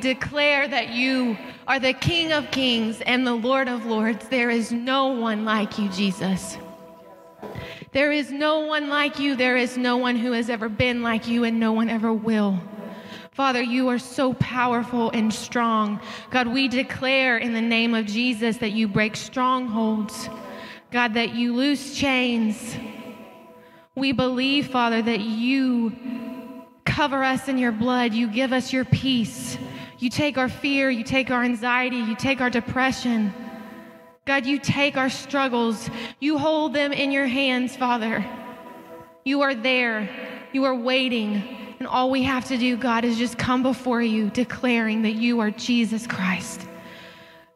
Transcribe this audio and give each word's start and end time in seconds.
declare 0.00 0.66
that 0.66 0.90
you 0.90 1.36
are 1.66 1.78
the 1.78 1.92
King 1.92 2.32
of 2.32 2.50
kings 2.50 3.00
and 3.02 3.26
the 3.26 3.34
Lord 3.34 3.68
of 3.68 3.86
lords. 3.86 4.28
There 4.28 4.50
is 4.50 4.72
no 4.72 5.08
one 5.08 5.44
like 5.44 5.78
you, 5.78 5.88
Jesus. 5.90 6.58
There 7.92 8.12
is 8.12 8.30
no 8.30 8.60
one 8.60 8.88
like 8.88 9.18
you. 9.18 9.36
There 9.36 9.56
is 9.56 9.76
no 9.76 9.96
one 9.96 10.16
who 10.16 10.32
has 10.32 10.50
ever 10.50 10.68
been 10.68 11.02
like 11.02 11.26
you, 11.26 11.44
and 11.44 11.58
no 11.58 11.72
one 11.72 11.88
ever 11.88 12.12
will. 12.12 12.58
Father, 13.32 13.62
you 13.62 13.88
are 13.88 13.98
so 13.98 14.34
powerful 14.34 15.10
and 15.10 15.32
strong. 15.32 16.00
God, 16.30 16.48
we 16.48 16.68
declare 16.68 17.38
in 17.38 17.52
the 17.52 17.60
name 17.60 17.94
of 17.94 18.06
Jesus 18.06 18.58
that 18.58 18.72
you 18.72 18.86
break 18.86 19.16
strongholds. 19.16 20.28
God, 20.90 21.14
that 21.14 21.34
you 21.34 21.54
loose 21.54 21.94
chains. 21.96 22.76
We 23.94 24.12
believe, 24.12 24.68
Father, 24.68 25.00
that 25.02 25.20
you 25.20 25.92
cover 26.84 27.22
us 27.24 27.48
in 27.48 27.58
your 27.58 27.72
blood. 27.72 28.12
You 28.12 28.28
give 28.28 28.52
us 28.52 28.72
your 28.72 28.84
peace. 28.84 29.56
You 30.00 30.08
take 30.08 30.38
our 30.38 30.48
fear, 30.48 30.88
you 30.88 31.04
take 31.04 31.30
our 31.30 31.44
anxiety, 31.44 31.98
you 31.98 32.16
take 32.16 32.40
our 32.40 32.48
depression. 32.48 33.34
God, 34.24 34.46
you 34.46 34.58
take 34.58 34.96
our 34.96 35.10
struggles. 35.10 35.90
You 36.20 36.38
hold 36.38 36.72
them 36.72 36.92
in 36.92 37.12
your 37.12 37.26
hands, 37.26 37.76
Father. 37.76 38.24
You 39.24 39.42
are 39.42 39.54
there. 39.54 40.08
You 40.52 40.64
are 40.64 40.74
waiting. 40.74 41.74
And 41.78 41.86
all 41.86 42.10
we 42.10 42.22
have 42.22 42.46
to 42.46 42.56
do, 42.56 42.78
God, 42.78 43.04
is 43.04 43.18
just 43.18 43.36
come 43.36 43.62
before 43.62 44.00
you 44.00 44.30
declaring 44.30 45.02
that 45.02 45.16
you 45.16 45.40
are 45.40 45.50
Jesus 45.50 46.06
Christ. 46.06 46.66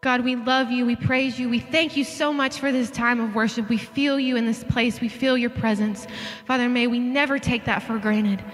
God, 0.03 0.21
we 0.21 0.37
love 0.37 0.71
you. 0.71 0.85
We 0.85 0.97
praise 0.97 1.39
you. 1.39 1.49
We 1.49 1.61
thank 1.61 1.97
you 1.97 2.05
so 2.05 2.31
much 2.31 2.59
for 2.59 2.71
this 2.71 2.91
time 2.91 3.21
of 3.21 3.35
worship. 3.35 3.71
We 3.71 3.79
feel 3.79 4.21
you 4.21 4.37
in 4.37 4.45
this 4.45 4.63
place. 4.63 5.01
We 5.01 5.09
feel 5.09 5.39
your 5.39 5.49
presence. 5.49 6.07
Father, 6.45 6.69
may 6.69 6.89
we 6.89 6.99
never 6.99 7.39
take 7.39 7.65
that 7.65 7.83
for 7.83 7.99
granted. 7.99 8.45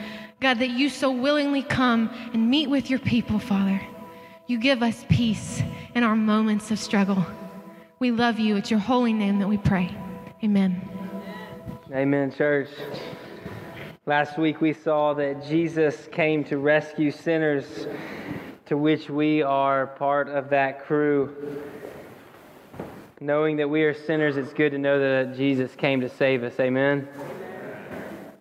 God, 0.40 0.58
that 0.60 0.70
you 0.70 0.88
so 0.88 1.10
willingly 1.10 1.62
come 1.62 2.10
and 2.32 2.48
meet 2.48 2.70
with 2.70 2.88
your 2.88 2.98
people, 2.98 3.38
Father. 3.38 3.80
You 4.46 4.58
give 4.58 4.82
us 4.82 5.04
peace 5.10 5.62
in 5.94 6.02
our 6.02 6.16
moments 6.16 6.70
of 6.70 6.78
struggle. 6.78 7.26
We 7.98 8.10
love 8.10 8.38
you. 8.38 8.56
It's 8.56 8.70
your 8.70 8.80
holy 8.80 9.12
name 9.12 9.38
that 9.40 9.48
we 9.48 9.58
pray. 9.58 9.94
Amen. 10.42 10.80
Amen, 11.92 12.32
church. 12.32 12.70
Last 14.06 14.38
week 14.38 14.62
we 14.62 14.72
saw 14.72 15.12
that 15.14 15.46
Jesus 15.46 16.08
came 16.10 16.42
to 16.44 16.56
rescue 16.56 17.10
sinners, 17.10 17.86
to 18.64 18.78
which 18.78 19.10
we 19.10 19.42
are 19.42 19.88
part 19.88 20.28
of 20.28 20.48
that 20.50 20.86
crew. 20.86 21.62
Knowing 23.20 23.58
that 23.58 23.68
we 23.68 23.82
are 23.82 23.92
sinners, 23.92 24.38
it's 24.38 24.54
good 24.54 24.70
to 24.70 24.78
know 24.78 24.98
that 24.98 25.36
Jesus 25.36 25.74
came 25.76 26.00
to 26.00 26.08
save 26.08 26.42
us. 26.42 26.58
Amen. 26.58 27.06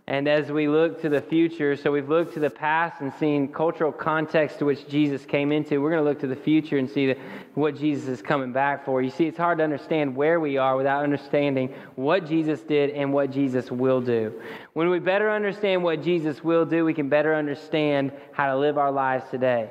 And 0.10 0.28
as 0.28 0.52
we 0.52 0.68
look 0.68 1.04
to 1.04 1.10
the 1.10 1.22
future, 1.22 1.76
so 1.76 1.92
we've 1.92 2.10
looked 2.10 2.34
to 2.34 2.40
the 2.40 2.50
past 2.50 3.00
and 3.00 3.14
seen 3.20 3.48
cultural 3.48 3.92
context 3.92 4.58
to 4.58 4.66
which 4.66 4.88
Jesus 4.88 5.24
came 5.24 5.52
into. 5.52 5.80
We're 5.80 5.92
going 5.92 6.04
to 6.04 6.10
look 6.10 6.22
to 6.22 6.28
the 6.28 6.36
future 6.36 6.80
and 6.80 6.90
see 6.90 7.14
the, 7.14 7.18
what 7.54 7.78
Jesus 7.78 8.08
is 8.08 8.20
coming 8.20 8.52
back 8.52 8.86
for. 8.86 9.04
You 9.04 9.12
see, 9.12 9.28
it's 9.28 9.38
hard 9.38 9.60
to 9.60 9.64
understand 9.64 10.16
where 10.16 10.40
we 10.40 10.58
are 10.58 10.76
without 10.76 11.04
understanding 11.04 11.76
what 11.94 12.26
Jesus 12.26 12.60
did 12.62 12.90
and 12.90 13.14
what 13.14 13.30
Jesus 13.30 13.70
will 13.70 14.02
do. 14.02 14.42
When 14.74 14.90
we 14.90 14.98
better 14.98 15.30
understand 15.30 15.84
what 15.84 16.02
Jesus 16.02 16.44
will 16.44 16.66
do, 16.66 16.86
we 16.86 16.96
can 16.96 17.08
better 17.08 17.36
understand 17.36 18.12
how 18.32 18.48
to 18.48 18.58
live 18.58 18.80
our 18.80 18.92
lives 18.92 19.26
today. 19.30 19.70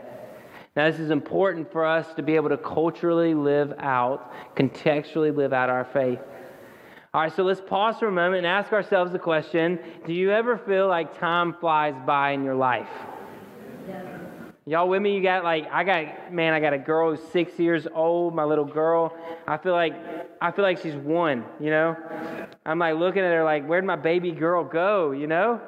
Now, 0.76 0.88
this 0.88 1.00
is 1.00 1.10
important 1.10 1.72
for 1.72 1.84
us 1.84 2.06
to 2.14 2.22
be 2.22 2.36
able 2.36 2.50
to 2.50 2.58
culturally 2.58 3.34
live 3.34 3.74
out, 3.80 4.32
contextually 4.54 5.34
live 5.34 5.52
out 5.52 5.68
our 5.68 5.84
faith. 5.86 6.20
All 7.18 7.24
right, 7.24 7.34
so 7.34 7.42
let's 7.42 7.60
pause 7.60 7.98
for 7.98 8.06
a 8.06 8.12
moment 8.12 8.36
and 8.36 8.46
ask 8.46 8.72
ourselves 8.72 9.10
the 9.10 9.18
question 9.18 9.80
Do 10.06 10.12
you 10.12 10.30
ever 10.30 10.56
feel 10.56 10.86
like 10.86 11.18
time 11.18 11.52
flies 11.52 11.96
by 12.06 12.30
in 12.30 12.44
your 12.44 12.54
life? 12.54 12.86
Y'all 14.68 14.86
with 14.86 15.00
me? 15.00 15.14
You 15.14 15.22
got 15.22 15.44
like 15.44 15.66
I 15.72 15.82
got 15.82 16.30
man, 16.30 16.52
I 16.52 16.60
got 16.60 16.74
a 16.74 16.78
girl 16.78 17.16
who's 17.16 17.26
six 17.30 17.58
years 17.58 17.86
old, 17.94 18.34
my 18.34 18.44
little 18.44 18.66
girl. 18.66 19.16
I 19.46 19.56
feel 19.56 19.72
like 19.72 19.94
I 20.42 20.50
feel 20.50 20.62
like 20.62 20.82
she's 20.82 20.94
one, 20.94 21.46
you 21.58 21.70
know? 21.70 21.96
I'm 22.66 22.78
like 22.78 22.96
looking 22.96 23.22
at 23.22 23.32
her 23.32 23.44
like, 23.44 23.66
where'd 23.66 23.86
my 23.86 23.96
baby 23.96 24.30
girl 24.30 24.64
go, 24.64 25.12
you 25.12 25.26
know? 25.26 25.58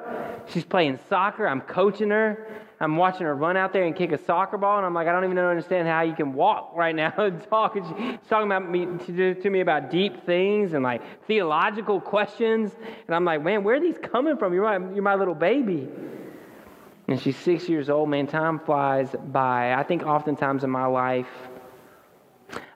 She's 0.49 0.63
playing 0.63 0.99
soccer, 1.09 1.47
I'm 1.47 1.61
coaching 1.61 2.11
her. 2.11 2.47
I'm 2.79 2.95
watching 2.95 3.25
her 3.25 3.35
run 3.35 3.57
out 3.57 3.73
there 3.73 3.85
and 3.85 3.95
kick 3.95 4.11
a 4.11 4.17
soccer 4.19 4.57
ball, 4.57 4.77
and 4.77 4.85
I'm 4.85 4.93
like, 4.93 5.07
I 5.07 5.11
don't 5.11 5.23
even 5.23 5.37
understand 5.37 5.87
how 5.87 6.01
you 6.01 6.13
can 6.13 6.33
walk 6.33 6.71
right 6.75 6.95
now 6.95 7.13
and 7.17 7.43
talk. 7.47 7.75
She's 7.75 8.27
talking 8.27 8.47
about 8.47 8.69
me 8.69 8.87
to, 9.05 9.35
to 9.35 9.49
me 9.49 9.61
about 9.61 9.89
deep 9.91 10.25
things 10.25 10.73
and 10.73 10.83
like 10.83 11.01
theological 11.25 11.99
questions, 12.01 12.71
and 13.07 13.15
I'm 13.15 13.25
like, 13.25 13.43
man, 13.43 13.63
where 13.63 13.75
are 13.75 13.79
these 13.79 13.99
coming 13.99 14.37
from? 14.37 14.53
You're 14.53 14.79
my, 14.79 14.93
you're 14.93 15.03
my 15.03 15.15
little 15.15 15.35
baby. 15.35 15.89
And 17.07 17.19
she's 17.19 17.37
six 17.37 17.67
years 17.67 17.89
old, 17.89 18.09
man. 18.09 18.27
Time 18.27 18.59
flies 18.59 19.15
by. 19.31 19.73
I 19.73 19.83
think 19.83 20.03
oftentimes 20.03 20.63
in 20.63 20.69
my 20.69 20.85
life, 20.85 21.27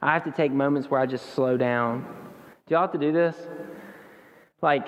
I 0.02 0.14
have 0.14 0.24
to 0.26 0.32
take 0.32 0.52
moments 0.52 0.90
where 0.90 1.00
I 1.00 1.06
just 1.06 1.34
slow 1.34 1.58
down. 1.58 2.06
Do 2.68 2.74
y'all 2.74 2.82
have 2.82 2.92
to 2.94 2.98
do 2.98 3.12
this? 3.12 3.36
Like, 4.62 4.88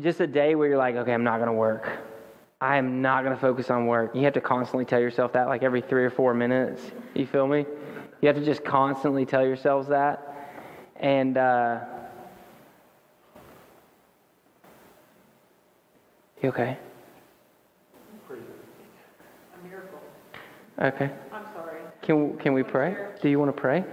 just 0.00 0.20
a 0.20 0.26
day 0.26 0.54
where 0.54 0.68
you're 0.68 0.78
like, 0.78 0.96
okay, 0.96 1.12
I'm 1.12 1.24
not 1.24 1.36
going 1.36 1.48
to 1.48 1.52
work. 1.52 1.88
I 2.60 2.76
am 2.76 3.02
not 3.02 3.24
going 3.24 3.34
to 3.34 3.40
focus 3.40 3.70
on 3.70 3.86
work. 3.86 4.14
You 4.14 4.22
have 4.22 4.34
to 4.34 4.40
constantly 4.40 4.84
tell 4.84 5.00
yourself 5.00 5.32
that, 5.32 5.48
like 5.48 5.62
every 5.62 5.80
three 5.80 6.04
or 6.04 6.10
four 6.10 6.32
minutes. 6.32 6.80
You 7.14 7.26
feel 7.26 7.46
me? 7.46 7.66
You 8.20 8.28
have 8.28 8.36
to 8.36 8.44
just 8.44 8.64
constantly 8.64 9.26
tell 9.26 9.44
yourselves 9.44 9.88
that. 9.88 10.54
And, 10.96 11.36
uh, 11.36 11.80
you 16.40 16.48
okay? 16.50 16.78
A 18.30 19.66
miracle. 19.66 20.00
Okay. 20.80 21.10
I'm 21.32 21.44
sorry. 21.54 21.80
Can, 22.02 22.36
can 22.38 22.52
we 22.52 22.62
pray? 22.62 22.96
Do 23.20 23.28
you 23.28 23.38
want 23.38 23.54
to 23.54 23.60
pray? 23.60 23.84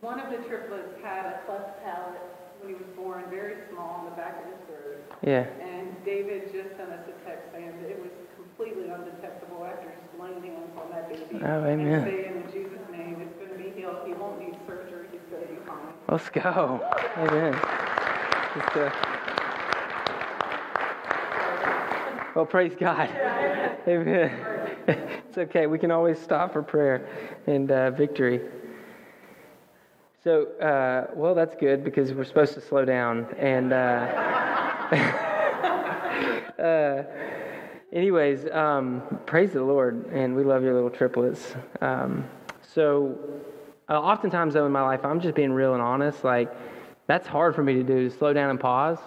One 0.00 0.20
of 0.20 0.30
the 0.30 0.38
triplets 0.48 0.94
had 1.02 1.26
a 1.26 1.40
cleft 1.44 1.82
palate 1.82 2.22
when 2.60 2.74
he 2.74 2.74
was 2.74 2.86
born, 2.96 3.24
very 3.30 3.56
small, 3.70 4.04
in 4.04 4.10
the 4.10 4.16
back 4.16 4.38
of 4.38 4.46
his 4.46 4.60
throat. 4.66 5.02
Yeah. 5.26 5.46
And 5.64 5.94
David 6.04 6.52
just 6.52 6.76
sent 6.76 6.90
us 6.90 7.04
a 7.08 7.28
text 7.28 7.50
saying 7.52 7.72
that 7.82 7.90
it 7.90 8.00
was 8.00 8.10
completely 8.36 8.90
undetectable 8.90 9.64
after 9.64 9.88
just 9.88 10.20
laying 10.20 10.42
hands 10.42 10.70
on 10.78 10.90
that 10.90 11.08
baby. 11.08 11.42
Oh, 11.44 11.64
amen. 11.64 11.86
And 11.86 12.04
saying 12.04 12.44
in 12.44 12.52
Jesus' 12.52 12.86
name, 12.92 13.20
it's 13.20 13.34
going 13.38 13.50
to 13.50 13.58
be 13.58 13.78
healed. 13.78 14.06
He 14.06 14.14
won't 14.14 14.38
need 14.38 14.56
surgery. 14.66 15.08
He's 15.10 15.20
going 15.30 15.42
to 15.42 15.52
be 15.52 15.58
fine. 15.66 15.94
Let's 16.08 16.30
go. 16.30 16.80
Amen. 17.16 17.52
Just, 18.54 18.76
uh, 18.76 18.90
Well, 22.34 22.46
praise 22.46 22.76
God. 22.78 23.08
Amen. 23.88 24.67
It's 25.28 25.36
okay. 25.36 25.66
We 25.66 25.78
can 25.78 25.90
always 25.90 26.18
stop 26.18 26.54
for 26.54 26.62
prayer 26.62 27.06
and 27.46 27.70
uh, 27.70 27.90
victory. 27.90 28.40
So, 30.24 30.46
uh, 30.58 31.12
well, 31.14 31.34
that's 31.34 31.54
good 31.54 31.84
because 31.84 32.14
we're 32.14 32.24
supposed 32.24 32.54
to 32.54 32.62
slow 32.62 32.86
down. 32.86 33.26
And, 33.38 33.74
uh, 33.74 33.76
uh, 36.58 37.04
anyways, 37.92 38.50
um, 38.50 39.02
praise 39.26 39.52
the 39.52 39.62
Lord, 39.62 40.06
and 40.06 40.34
we 40.34 40.42
love 40.42 40.62
your 40.62 40.72
little 40.72 40.90
triplets. 40.90 41.54
Um, 41.82 42.24
so, 42.62 43.18
uh, 43.90 44.00
oftentimes, 44.00 44.54
though, 44.54 44.64
in 44.64 44.72
my 44.72 44.82
life, 44.82 45.04
I'm 45.04 45.20
just 45.20 45.34
being 45.34 45.52
real 45.52 45.74
and 45.74 45.82
honest. 45.82 46.24
Like, 46.24 46.50
that's 47.06 47.26
hard 47.26 47.54
for 47.54 47.62
me 47.62 47.74
to 47.74 47.82
do, 47.82 48.08
to 48.08 48.16
slow 48.16 48.32
down 48.32 48.48
and 48.48 48.58
pause. 48.58 48.98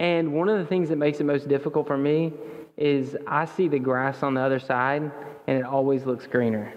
And 0.00 0.34
one 0.34 0.48
of 0.48 0.58
the 0.58 0.66
things 0.66 0.88
that 0.88 0.96
makes 0.96 1.20
it 1.20 1.24
most 1.24 1.48
difficult 1.48 1.86
for 1.86 1.96
me 1.96 2.32
is 2.76 3.16
I 3.26 3.44
see 3.44 3.68
the 3.68 3.78
grass 3.78 4.22
on 4.22 4.34
the 4.34 4.40
other 4.40 4.58
side, 4.58 5.10
and 5.46 5.58
it 5.58 5.64
always 5.64 6.04
looks 6.04 6.26
greener. 6.26 6.72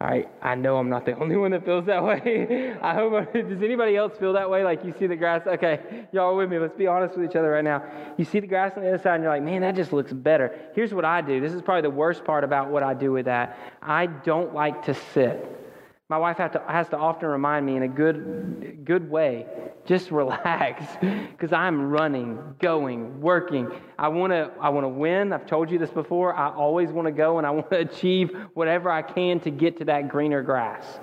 All 0.00 0.08
right, 0.08 0.30
I 0.40 0.54
know 0.54 0.78
I'm 0.78 0.88
not 0.88 1.04
the 1.04 1.14
only 1.20 1.36
one 1.36 1.50
that 1.50 1.64
feels 1.64 1.84
that 1.86 2.02
way. 2.02 2.74
I 2.82 2.94
hope. 2.94 3.32
Does 3.32 3.62
anybody 3.62 3.96
else 3.96 4.16
feel 4.18 4.32
that 4.32 4.48
way? 4.48 4.64
Like 4.64 4.82
you 4.84 4.94
see 4.98 5.06
the 5.06 5.16
grass? 5.16 5.46
Okay, 5.46 6.06
y'all 6.12 6.36
with 6.36 6.48
me. 6.48 6.58
Let's 6.58 6.76
be 6.76 6.86
honest 6.86 7.16
with 7.16 7.28
each 7.28 7.36
other 7.36 7.50
right 7.50 7.64
now. 7.64 7.84
You 8.16 8.24
see 8.24 8.40
the 8.40 8.46
grass 8.46 8.72
on 8.76 8.82
the 8.82 8.88
other 8.88 9.02
side, 9.02 9.16
and 9.16 9.24
you're 9.24 9.32
like, 9.32 9.42
man, 9.42 9.60
that 9.60 9.76
just 9.76 9.92
looks 9.92 10.12
better. 10.12 10.58
Here's 10.74 10.94
what 10.94 11.04
I 11.04 11.20
do. 11.20 11.40
This 11.40 11.52
is 11.52 11.60
probably 11.60 11.82
the 11.82 11.90
worst 11.90 12.24
part 12.24 12.44
about 12.44 12.70
what 12.70 12.82
I 12.82 12.94
do 12.94 13.12
with 13.12 13.26
that. 13.26 13.58
I 13.82 14.06
don't 14.06 14.54
like 14.54 14.84
to 14.86 14.94
sit. 14.94 15.56
My 16.10 16.18
wife 16.18 16.38
to, 16.38 16.60
has 16.66 16.88
to 16.88 16.96
often 16.96 17.28
remind 17.28 17.64
me 17.64 17.76
in 17.76 17.84
a 17.84 17.88
good, 17.88 18.80
good 18.84 19.08
way, 19.08 19.46
just 19.86 20.10
relax, 20.10 20.84
because 21.00 21.52
I'm 21.52 21.88
running, 21.88 22.56
going, 22.58 23.20
working. 23.20 23.70
I 23.96 24.08
want 24.08 24.32
to, 24.32 24.50
I 24.60 24.70
want 24.70 24.82
to 24.84 24.88
win. 24.88 25.32
I've 25.32 25.46
told 25.46 25.70
you 25.70 25.78
this 25.78 25.90
before. 25.90 26.34
I 26.34 26.52
always 26.52 26.90
want 26.90 27.06
to 27.06 27.12
go 27.12 27.38
and 27.38 27.46
I 27.46 27.50
want 27.52 27.70
to 27.70 27.78
achieve 27.78 28.36
whatever 28.54 28.90
I 28.90 29.02
can 29.02 29.38
to 29.40 29.52
get 29.52 29.78
to 29.78 29.84
that 29.84 30.08
greener 30.08 30.42
grass. 30.42 30.98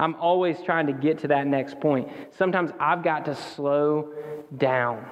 I'm 0.00 0.16
always 0.16 0.60
trying 0.62 0.88
to 0.88 0.92
get 0.92 1.18
to 1.18 1.28
that 1.28 1.46
next 1.46 1.78
point. 1.78 2.08
Sometimes 2.36 2.72
I've 2.80 3.04
got 3.04 3.26
to 3.26 3.36
slow 3.36 4.12
down. 4.56 5.06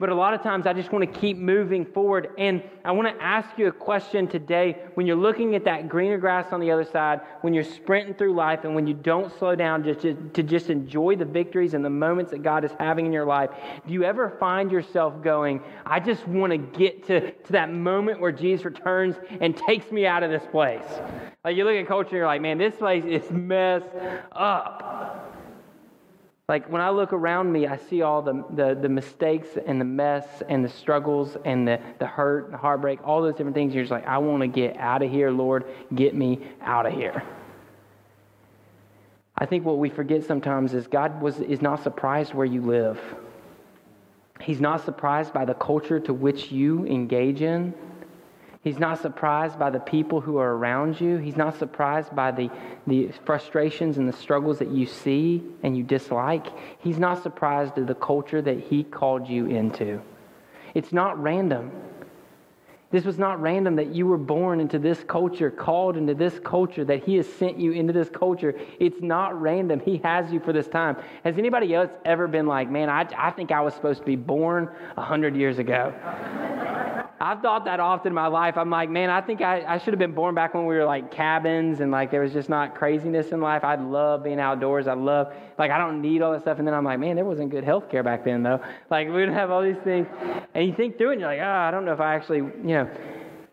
But 0.00 0.10
a 0.10 0.14
lot 0.14 0.32
of 0.32 0.42
times 0.44 0.68
I 0.68 0.74
just 0.74 0.92
want 0.92 1.12
to 1.12 1.20
keep 1.20 1.36
moving 1.36 1.84
forward. 1.84 2.28
And 2.38 2.62
I 2.84 2.92
want 2.92 3.08
to 3.08 3.22
ask 3.22 3.48
you 3.58 3.66
a 3.66 3.72
question 3.72 4.28
today. 4.28 4.76
When 4.94 5.08
you're 5.08 5.16
looking 5.16 5.56
at 5.56 5.64
that 5.64 5.88
greener 5.88 6.18
grass 6.18 6.52
on 6.52 6.60
the 6.60 6.70
other 6.70 6.84
side, 6.84 7.20
when 7.40 7.52
you're 7.52 7.64
sprinting 7.64 8.14
through 8.14 8.34
life, 8.34 8.60
and 8.62 8.76
when 8.76 8.86
you 8.86 8.94
don't 8.94 9.36
slow 9.38 9.56
down 9.56 9.82
just 9.82 10.00
to, 10.02 10.14
to 10.34 10.44
just 10.44 10.70
enjoy 10.70 11.16
the 11.16 11.24
victories 11.24 11.74
and 11.74 11.84
the 11.84 11.90
moments 11.90 12.30
that 12.30 12.44
God 12.44 12.64
is 12.64 12.70
having 12.78 13.06
in 13.06 13.12
your 13.12 13.26
life, 13.26 13.50
do 13.88 13.92
you 13.92 14.04
ever 14.04 14.36
find 14.38 14.70
yourself 14.70 15.20
going, 15.20 15.60
I 15.84 15.98
just 15.98 16.28
want 16.28 16.52
to 16.52 16.58
get 16.58 17.04
to, 17.08 17.32
to 17.32 17.52
that 17.52 17.72
moment 17.72 18.20
where 18.20 18.32
Jesus 18.32 18.64
returns 18.64 19.16
and 19.40 19.56
takes 19.56 19.90
me 19.90 20.06
out 20.06 20.22
of 20.22 20.30
this 20.30 20.46
place? 20.52 20.84
Like 21.44 21.56
you 21.56 21.64
look 21.64 21.74
at 21.74 21.88
culture 21.88 22.10
and 22.10 22.18
you're 22.18 22.26
like, 22.26 22.40
man, 22.40 22.56
this 22.56 22.76
place 22.76 23.04
is 23.04 23.28
messed 23.32 23.86
up. 24.30 25.37
Like 26.48 26.70
when 26.70 26.80
I 26.80 26.88
look 26.88 27.12
around 27.12 27.52
me, 27.52 27.66
I 27.66 27.76
see 27.76 28.00
all 28.00 28.22
the, 28.22 28.42
the, 28.48 28.74
the, 28.74 28.88
mistakes 28.88 29.48
and 29.66 29.78
the 29.78 29.84
mess 29.84 30.42
and 30.48 30.64
the 30.64 30.68
struggles 30.70 31.36
and 31.44 31.68
the, 31.68 31.78
the 31.98 32.06
hurt 32.06 32.46
and 32.46 32.54
the 32.54 32.58
heartbreak, 32.58 33.00
all 33.04 33.20
those 33.20 33.34
different 33.34 33.54
things. 33.54 33.74
You're 33.74 33.84
just 33.84 33.92
like, 33.92 34.06
I 34.06 34.16
want 34.16 34.40
to 34.40 34.46
get 34.46 34.78
out 34.78 35.02
of 35.02 35.10
here, 35.10 35.30
Lord. 35.30 35.66
Get 35.94 36.14
me 36.14 36.40
out 36.62 36.86
of 36.86 36.94
here. 36.94 37.22
I 39.36 39.44
think 39.44 39.66
what 39.66 39.76
we 39.76 39.90
forget 39.90 40.24
sometimes 40.24 40.72
is 40.72 40.86
God 40.86 41.20
was, 41.20 41.38
is 41.38 41.60
not 41.60 41.82
surprised 41.82 42.32
where 42.32 42.46
you 42.46 42.62
live. 42.62 42.98
He's 44.40 44.60
not 44.60 44.82
surprised 44.86 45.34
by 45.34 45.44
the 45.44 45.54
culture 45.54 46.00
to 46.00 46.14
which 46.14 46.50
you 46.50 46.86
engage 46.86 47.42
in. 47.42 47.74
He's 48.62 48.78
not 48.78 49.00
surprised 49.00 49.58
by 49.58 49.70
the 49.70 49.78
people 49.78 50.20
who 50.20 50.38
are 50.38 50.56
around 50.56 51.00
you. 51.00 51.16
He's 51.16 51.36
not 51.36 51.56
surprised 51.58 52.14
by 52.14 52.32
the, 52.32 52.50
the 52.86 53.10
frustrations 53.24 53.98
and 53.98 54.08
the 54.08 54.12
struggles 54.12 54.58
that 54.58 54.68
you 54.68 54.84
see 54.86 55.42
and 55.62 55.76
you 55.76 55.84
dislike. 55.84 56.46
He's 56.78 56.98
not 56.98 57.22
surprised 57.22 57.78
at 57.78 57.86
the 57.86 57.94
culture 57.94 58.42
that 58.42 58.58
He 58.58 58.82
called 58.82 59.28
you 59.28 59.46
into. 59.46 60.02
It's 60.74 60.92
not 60.92 61.22
random. 61.22 61.70
This 62.90 63.04
was 63.04 63.18
not 63.18 63.40
random 63.42 63.76
that 63.76 63.94
you 63.94 64.06
were 64.06 64.16
born 64.16 64.60
into 64.60 64.78
this 64.78 65.04
culture, 65.04 65.50
called 65.50 65.98
into 65.98 66.14
this 66.14 66.38
culture, 66.38 66.86
that 66.86 67.04
He 67.04 67.16
has 67.16 67.30
sent 67.34 67.58
you 67.58 67.72
into 67.72 67.92
this 67.92 68.08
culture. 68.08 68.58
It's 68.80 69.02
not 69.02 69.38
random. 69.38 69.80
He 69.80 69.98
has 70.04 70.32
you 70.32 70.40
for 70.40 70.54
this 70.54 70.68
time. 70.68 70.96
Has 71.22 71.36
anybody 71.36 71.74
else 71.74 71.90
ever 72.06 72.26
been 72.26 72.46
like, 72.46 72.70
man, 72.70 72.88
I, 72.88 73.06
I 73.16 73.30
think 73.30 73.52
I 73.52 73.60
was 73.60 73.74
supposed 73.74 74.00
to 74.00 74.06
be 74.06 74.16
born 74.16 74.70
100 74.94 75.36
years 75.36 75.58
ago? 75.58 75.92
I've 77.20 77.42
thought 77.42 77.64
that 77.64 77.80
often 77.80 78.10
in 78.10 78.14
my 78.14 78.28
life. 78.28 78.56
I'm 78.56 78.70
like, 78.70 78.88
man, 78.88 79.10
I 79.10 79.20
think 79.20 79.40
I, 79.40 79.64
I 79.66 79.78
should 79.78 79.92
have 79.92 79.98
been 79.98 80.14
born 80.14 80.36
back 80.36 80.54
when 80.54 80.66
we 80.66 80.76
were 80.76 80.84
like 80.84 81.10
cabins 81.10 81.80
and 81.80 81.90
like 81.90 82.12
there 82.12 82.20
was 82.20 82.32
just 82.32 82.48
not 82.48 82.76
craziness 82.76 83.32
in 83.32 83.40
life. 83.40 83.64
I 83.64 83.74
love 83.74 84.22
being 84.22 84.38
outdoors. 84.38 84.86
I 84.86 84.94
love, 84.94 85.32
like, 85.58 85.72
I 85.72 85.78
don't 85.78 86.00
need 86.00 86.22
all 86.22 86.30
that 86.32 86.42
stuff. 86.42 86.58
And 86.58 86.66
then 86.66 86.74
I'm 86.74 86.84
like, 86.84 87.00
man, 87.00 87.16
there 87.16 87.24
wasn't 87.24 87.50
good 87.50 87.64
health 87.64 87.90
care 87.90 88.04
back 88.04 88.24
then, 88.24 88.44
though. 88.44 88.60
Like, 88.88 89.08
we 89.08 89.14
didn't 89.14 89.34
have 89.34 89.50
all 89.50 89.62
these 89.62 89.82
things. 89.82 90.06
And 90.54 90.66
you 90.66 90.74
think 90.74 90.96
through 90.96 91.10
it 91.10 91.12
and 91.14 91.20
you're 91.20 91.30
like, 91.30 91.40
oh, 91.40 91.44
I 91.44 91.72
don't 91.72 91.84
know 91.84 91.92
if 91.92 92.00
I 92.00 92.14
actually, 92.14 92.38
you 92.38 92.52
know, 92.62 92.77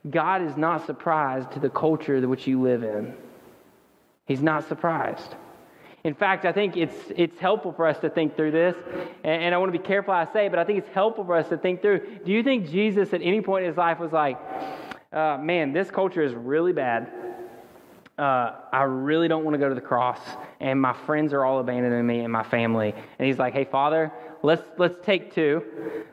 God 0.09 0.41
is 0.41 0.55
not 0.55 0.85
surprised 0.85 1.51
to 1.53 1.59
the 1.59 1.69
culture 1.69 2.27
which 2.27 2.47
you 2.47 2.61
live 2.61 2.83
in. 2.83 3.13
He's 4.25 4.41
not 4.41 4.67
surprised. 4.67 5.35
In 6.03 6.13
fact, 6.13 6.45
I 6.45 6.51
think 6.51 6.77
it's, 6.77 6.95
it's 7.15 7.39
helpful 7.39 7.73
for 7.73 7.87
us 7.87 7.97
to 7.99 8.09
think 8.09 8.35
through 8.35 8.51
this. 8.51 8.75
And, 9.23 9.43
and 9.43 9.55
I 9.55 9.57
want 9.57 9.73
to 9.73 9.79
be 9.79 9.83
careful 9.83 10.13
I 10.13 10.31
say 10.31 10.49
but 10.49 10.59
I 10.59 10.63
think 10.63 10.79
it's 10.79 10.93
helpful 10.93 11.25
for 11.25 11.35
us 11.35 11.49
to 11.49 11.57
think 11.57 11.81
through. 11.81 12.19
Do 12.23 12.31
you 12.31 12.43
think 12.43 12.69
Jesus 12.69 13.13
at 13.13 13.21
any 13.23 13.41
point 13.41 13.63
in 13.63 13.69
his 13.69 13.77
life 13.77 13.99
was 13.99 14.11
like, 14.11 14.39
uh, 15.11 15.37
man, 15.39 15.73
this 15.73 15.89
culture 15.89 16.21
is 16.21 16.33
really 16.33 16.73
bad. 16.73 17.11
Uh, 18.17 18.53
I 18.71 18.83
really 18.83 19.27
don't 19.27 19.43
want 19.43 19.55
to 19.55 19.57
go 19.57 19.67
to 19.67 19.75
the 19.75 19.81
cross, 19.81 20.19
and 20.61 20.81
my 20.81 20.93
friends 20.93 21.33
are 21.33 21.43
all 21.43 21.59
abandoning 21.59 22.07
me 22.07 22.21
and 22.21 22.31
my 22.31 22.43
family. 22.43 22.93
And 23.19 23.27
he's 23.27 23.37
like, 23.37 23.53
"Hey, 23.53 23.65
Father, 23.65 24.11
let's 24.41 24.63
let's 24.77 24.95
take 25.03 25.33
two. 25.33 25.61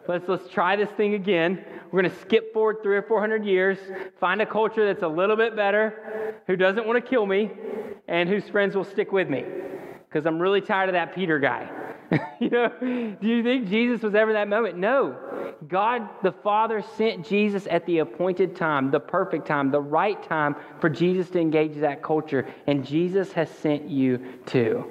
Let's 0.09 0.29
let's 0.29 0.49
try 0.49 0.75
this 0.75 0.91
thing 0.91 1.15
again. 1.15 1.65
We're 1.93 2.03
to 2.03 2.11
skip 2.11 2.53
forward 2.53 2.79
three 2.83 2.97
or 2.97 3.03
four 3.03 3.21
hundred 3.21 3.45
years, 3.45 3.79
find 4.19 4.43
a 4.43 4.47
culture 4.47 4.85
that's 4.85 5.05
a 5.05 5.09
little 5.09 5.37
bit 5.37 5.55
better, 5.55 6.35
who 6.49 6.57
doesn't 6.57 6.87
want 6.87 7.03
to 7.03 7.09
kill 7.09 7.25
me, 7.25 7.51
and 8.09 8.29
whose 8.29 8.49
friends 8.49 8.75
will 8.75 8.85
stick 8.85 9.13
with 9.13 9.29
me." 9.29 9.45
because 10.13 10.27
I'm 10.27 10.39
really 10.39 10.61
tired 10.61 10.91
of 10.91 10.93
that 10.93 11.15
Peter 11.15 11.39
guy. 11.39 11.71
you 12.41 12.51
know, 12.51 12.69
do 13.21 13.29
you 13.29 13.43
think 13.43 13.69
Jesus 13.69 14.03
was 14.03 14.15
ever 14.15 14.33
that 14.35 14.49
moment? 14.49 14.77
No. 14.77 15.17
God 15.69 16.09
the 16.23 16.33
Father 16.33 16.83
sent 16.97 17.27
Jesus 17.27 17.67
at 17.71 17.87
the 17.87 17.99
appointed 17.99 18.57
time, 18.57 18.91
the 18.91 19.01
perfect 19.01 19.47
time, 19.47 19.71
the 19.71 19.81
right 19.81 20.23
time 20.29 20.57
for 20.81 20.89
Jesus 20.89 21.31
to 21.31 21.41
engage 21.41 21.77
that 21.77 22.03
culture, 22.03 22.47
and 22.67 22.85
Jesus 22.85 23.33
has 23.33 23.49
sent 23.51 23.89
you 23.89 24.21
too. 24.47 24.85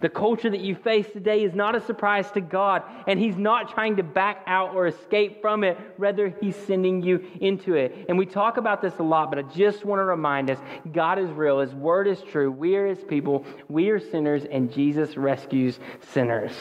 The 0.00 0.08
culture 0.10 0.50
that 0.50 0.60
you 0.60 0.74
face 0.74 1.06
today 1.10 1.42
is 1.42 1.54
not 1.54 1.74
a 1.74 1.80
surprise 1.80 2.30
to 2.32 2.40
God, 2.40 2.82
and 3.06 3.18
He's 3.18 3.36
not 3.36 3.70
trying 3.70 3.96
to 3.96 4.02
back 4.02 4.42
out 4.46 4.74
or 4.74 4.86
escape 4.86 5.40
from 5.40 5.64
it. 5.64 5.78
Rather, 5.96 6.34
He's 6.40 6.56
sending 6.56 7.02
you 7.02 7.24
into 7.40 7.74
it. 7.74 8.04
And 8.08 8.18
we 8.18 8.26
talk 8.26 8.58
about 8.58 8.82
this 8.82 8.98
a 8.98 9.02
lot, 9.02 9.30
but 9.30 9.38
I 9.38 9.42
just 9.42 9.84
want 9.84 10.00
to 10.00 10.04
remind 10.04 10.50
us 10.50 10.58
God 10.92 11.18
is 11.18 11.30
real, 11.30 11.60
His 11.60 11.74
word 11.74 12.08
is 12.08 12.20
true. 12.20 12.50
We 12.50 12.76
are 12.76 12.86
His 12.86 13.02
people, 13.04 13.44
we 13.68 13.88
are 13.88 13.98
sinners, 13.98 14.44
and 14.44 14.70
Jesus 14.70 15.16
rescues 15.16 15.78
sinners. 16.12 16.52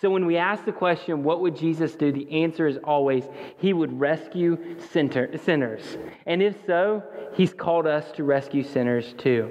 So 0.00 0.08
when 0.10 0.26
we 0.26 0.36
ask 0.36 0.64
the 0.64 0.70
question, 0.70 1.24
what 1.24 1.40
would 1.40 1.56
Jesus 1.56 1.96
do? 1.96 2.12
The 2.12 2.30
answer 2.44 2.68
is 2.68 2.78
always, 2.84 3.24
He 3.56 3.72
would 3.72 3.98
rescue 3.98 4.76
sinners. 4.90 5.98
And 6.24 6.40
if 6.40 6.54
so, 6.66 7.02
He's 7.34 7.52
called 7.52 7.88
us 7.88 8.12
to 8.12 8.22
rescue 8.22 8.62
sinners 8.62 9.12
too. 9.18 9.50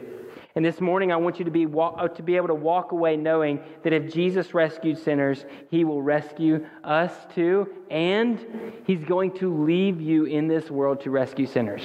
And 0.58 0.66
this 0.66 0.82
morning, 0.82 1.12
I 1.12 1.18
want 1.18 1.38
you 1.38 1.46
to 1.46 1.52
be, 1.52 1.68
uh, 1.68 2.08
to 2.08 2.24
be 2.24 2.36
able 2.36 2.48
to 2.48 2.56
walk 2.56 2.92
away 2.92 3.16
knowing 3.16 3.60
that 3.84 3.94
if 3.94 4.12
Jesus 4.12 4.56
rescued 4.56 4.98
sinners, 4.98 5.46
he 5.70 5.84
will 5.84 6.02
rescue 6.02 6.66
us 6.84 7.14
too, 7.36 7.70
and 7.92 8.44
he's 8.88 9.04
going 9.04 9.34
to 9.34 9.56
leave 9.56 10.02
you 10.02 10.26
in 10.26 10.48
this 10.48 10.72
world 10.72 11.02
to 11.02 11.12
rescue 11.12 11.46
sinners. 11.46 11.84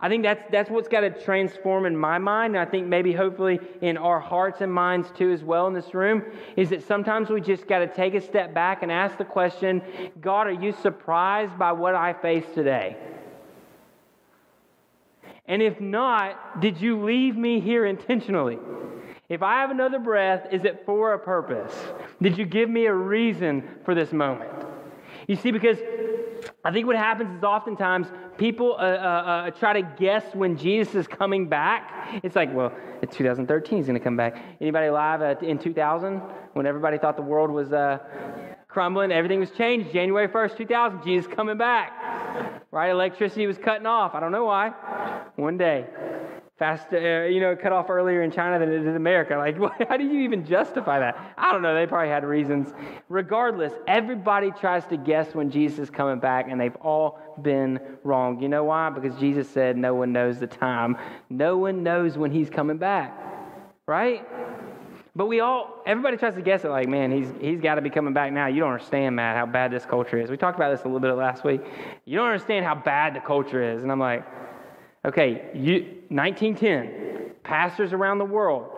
I 0.00 0.08
think 0.08 0.24
that's, 0.24 0.42
that's 0.50 0.68
what's 0.68 0.88
got 0.88 1.02
to 1.02 1.10
transform 1.10 1.86
in 1.86 1.96
my 1.96 2.18
mind, 2.18 2.56
and 2.56 2.68
I 2.68 2.68
think 2.68 2.88
maybe 2.88 3.12
hopefully 3.12 3.60
in 3.82 3.96
our 3.96 4.18
hearts 4.18 4.60
and 4.60 4.74
minds 4.74 5.06
too, 5.16 5.30
as 5.30 5.44
well, 5.44 5.68
in 5.68 5.74
this 5.74 5.94
room, 5.94 6.24
is 6.56 6.70
that 6.70 6.82
sometimes 6.82 7.30
we 7.30 7.40
just 7.40 7.68
got 7.68 7.78
to 7.78 7.86
take 7.86 8.14
a 8.14 8.20
step 8.20 8.52
back 8.52 8.82
and 8.82 8.90
ask 8.90 9.16
the 9.16 9.24
question 9.24 9.80
God, 10.20 10.48
are 10.48 10.50
you 10.50 10.72
surprised 10.72 11.56
by 11.56 11.70
what 11.70 11.94
I 11.94 12.14
face 12.14 12.46
today? 12.52 12.96
And 15.46 15.60
if 15.60 15.80
not, 15.80 16.60
did 16.60 16.80
you 16.80 17.02
leave 17.02 17.36
me 17.36 17.60
here 17.60 17.84
intentionally? 17.86 18.58
If 19.28 19.42
I 19.42 19.60
have 19.60 19.70
another 19.70 19.98
breath, 19.98 20.46
is 20.52 20.64
it 20.64 20.82
for 20.86 21.14
a 21.14 21.18
purpose? 21.18 21.74
Did 22.20 22.38
you 22.38 22.44
give 22.44 22.68
me 22.68 22.86
a 22.86 22.94
reason 22.94 23.68
for 23.84 23.94
this 23.94 24.12
moment? 24.12 24.50
You 25.26 25.36
see, 25.36 25.50
because 25.50 25.78
I 26.64 26.72
think 26.72 26.86
what 26.86 26.96
happens 26.96 27.36
is 27.36 27.42
oftentimes 27.42 28.08
people 28.36 28.74
uh, 28.74 28.82
uh, 28.82 28.84
uh, 28.86 29.50
try 29.50 29.80
to 29.80 29.82
guess 29.98 30.24
when 30.34 30.56
Jesus 30.56 30.94
is 30.94 31.06
coming 31.06 31.48
back. 31.48 32.20
It's 32.22 32.36
like, 32.36 32.52
well, 32.52 32.72
it's 33.00 33.16
2013 33.16 33.78
he's 33.78 33.86
going 33.86 33.98
to 33.98 34.04
come 34.04 34.16
back. 34.16 34.36
Anybody 34.60 34.86
alive 34.86 35.42
in 35.42 35.58
2000 35.58 36.18
when 36.52 36.66
everybody 36.66 36.98
thought 36.98 37.16
the 37.16 37.22
world 37.22 37.50
was 37.50 37.72
uh, 37.72 37.98
crumbling, 38.72 39.12
everything 39.12 39.40
was 39.40 39.50
changed. 39.50 39.92
January 39.92 40.28
1st, 40.28 40.56
2000, 40.56 41.02
Jesus 41.04 41.32
coming 41.32 41.58
back. 41.58 41.92
Right? 42.70 42.90
Electricity 42.90 43.46
was 43.46 43.58
cutting 43.58 43.86
off. 43.86 44.14
I 44.14 44.20
don't 44.20 44.32
know 44.32 44.44
why. 44.44 44.72
One 45.36 45.58
day 45.58 45.86
fast, 46.62 46.92
uh, 46.92 47.24
you 47.24 47.40
know, 47.40 47.56
cut 47.56 47.72
off 47.72 47.90
earlier 47.90 48.22
in 48.22 48.30
China 48.30 48.56
than 48.56 48.68
it 48.68 48.78
did 48.78 48.86
in 48.86 48.94
America. 48.94 49.34
Like, 49.34 49.56
how 49.88 49.96
do 49.96 50.04
you 50.04 50.20
even 50.20 50.46
justify 50.46 51.00
that? 51.00 51.34
I 51.36 51.50
don't 51.50 51.60
know. 51.60 51.74
They 51.74 51.88
probably 51.88 52.08
had 52.08 52.24
reasons. 52.24 52.72
Regardless, 53.08 53.72
everybody 53.88 54.52
tries 54.52 54.86
to 54.86 54.96
guess 54.96 55.34
when 55.34 55.50
Jesus 55.50 55.80
is 55.80 55.90
coming 55.90 56.20
back, 56.20 56.46
and 56.48 56.60
they've 56.60 56.76
all 56.76 57.18
been 57.42 57.80
wrong. 58.04 58.40
You 58.40 58.48
know 58.48 58.62
why? 58.62 58.90
Because 58.90 59.18
Jesus 59.18 59.48
said 59.50 59.76
no 59.76 59.96
one 59.96 60.12
knows 60.12 60.38
the 60.38 60.46
time. 60.46 60.96
No 61.28 61.58
one 61.58 61.82
knows 61.82 62.16
when 62.16 62.30
he's 62.30 62.48
coming 62.48 62.78
back, 62.78 63.12
right? 63.88 64.24
But 65.14 65.26
we 65.26 65.40
all, 65.40 65.82
everybody 65.84 66.16
tries 66.16 66.34
to 66.36 66.42
guess 66.42 66.64
it 66.64 66.70
like, 66.70 66.88
man, 66.88 67.12
he's, 67.12 67.28
he's 67.40 67.60
got 67.60 67.74
to 67.74 67.82
be 67.82 67.90
coming 67.90 68.14
back 68.14 68.32
now. 68.32 68.46
You 68.46 68.60
don't 68.60 68.72
understand, 68.72 69.14
Matt, 69.16 69.36
how 69.36 69.44
bad 69.44 69.70
this 69.70 69.84
culture 69.84 70.18
is. 70.18 70.30
We 70.30 70.38
talked 70.38 70.56
about 70.56 70.70
this 70.70 70.80
a 70.80 70.84
little 70.84 71.00
bit 71.00 71.12
last 71.12 71.44
week. 71.44 71.60
You 72.06 72.16
don't 72.16 72.28
understand 72.28 72.64
how 72.64 72.74
bad 72.74 73.14
the 73.14 73.20
culture 73.20 73.62
is. 73.62 73.82
And 73.82 73.92
I'm 73.92 74.00
like, 74.00 74.24
Okay, 75.04 75.50
you, 75.52 76.02
1910, 76.10 77.32
pastors 77.42 77.92
around 77.92 78.18
the 78.18 78.24
world, 78.24 78.70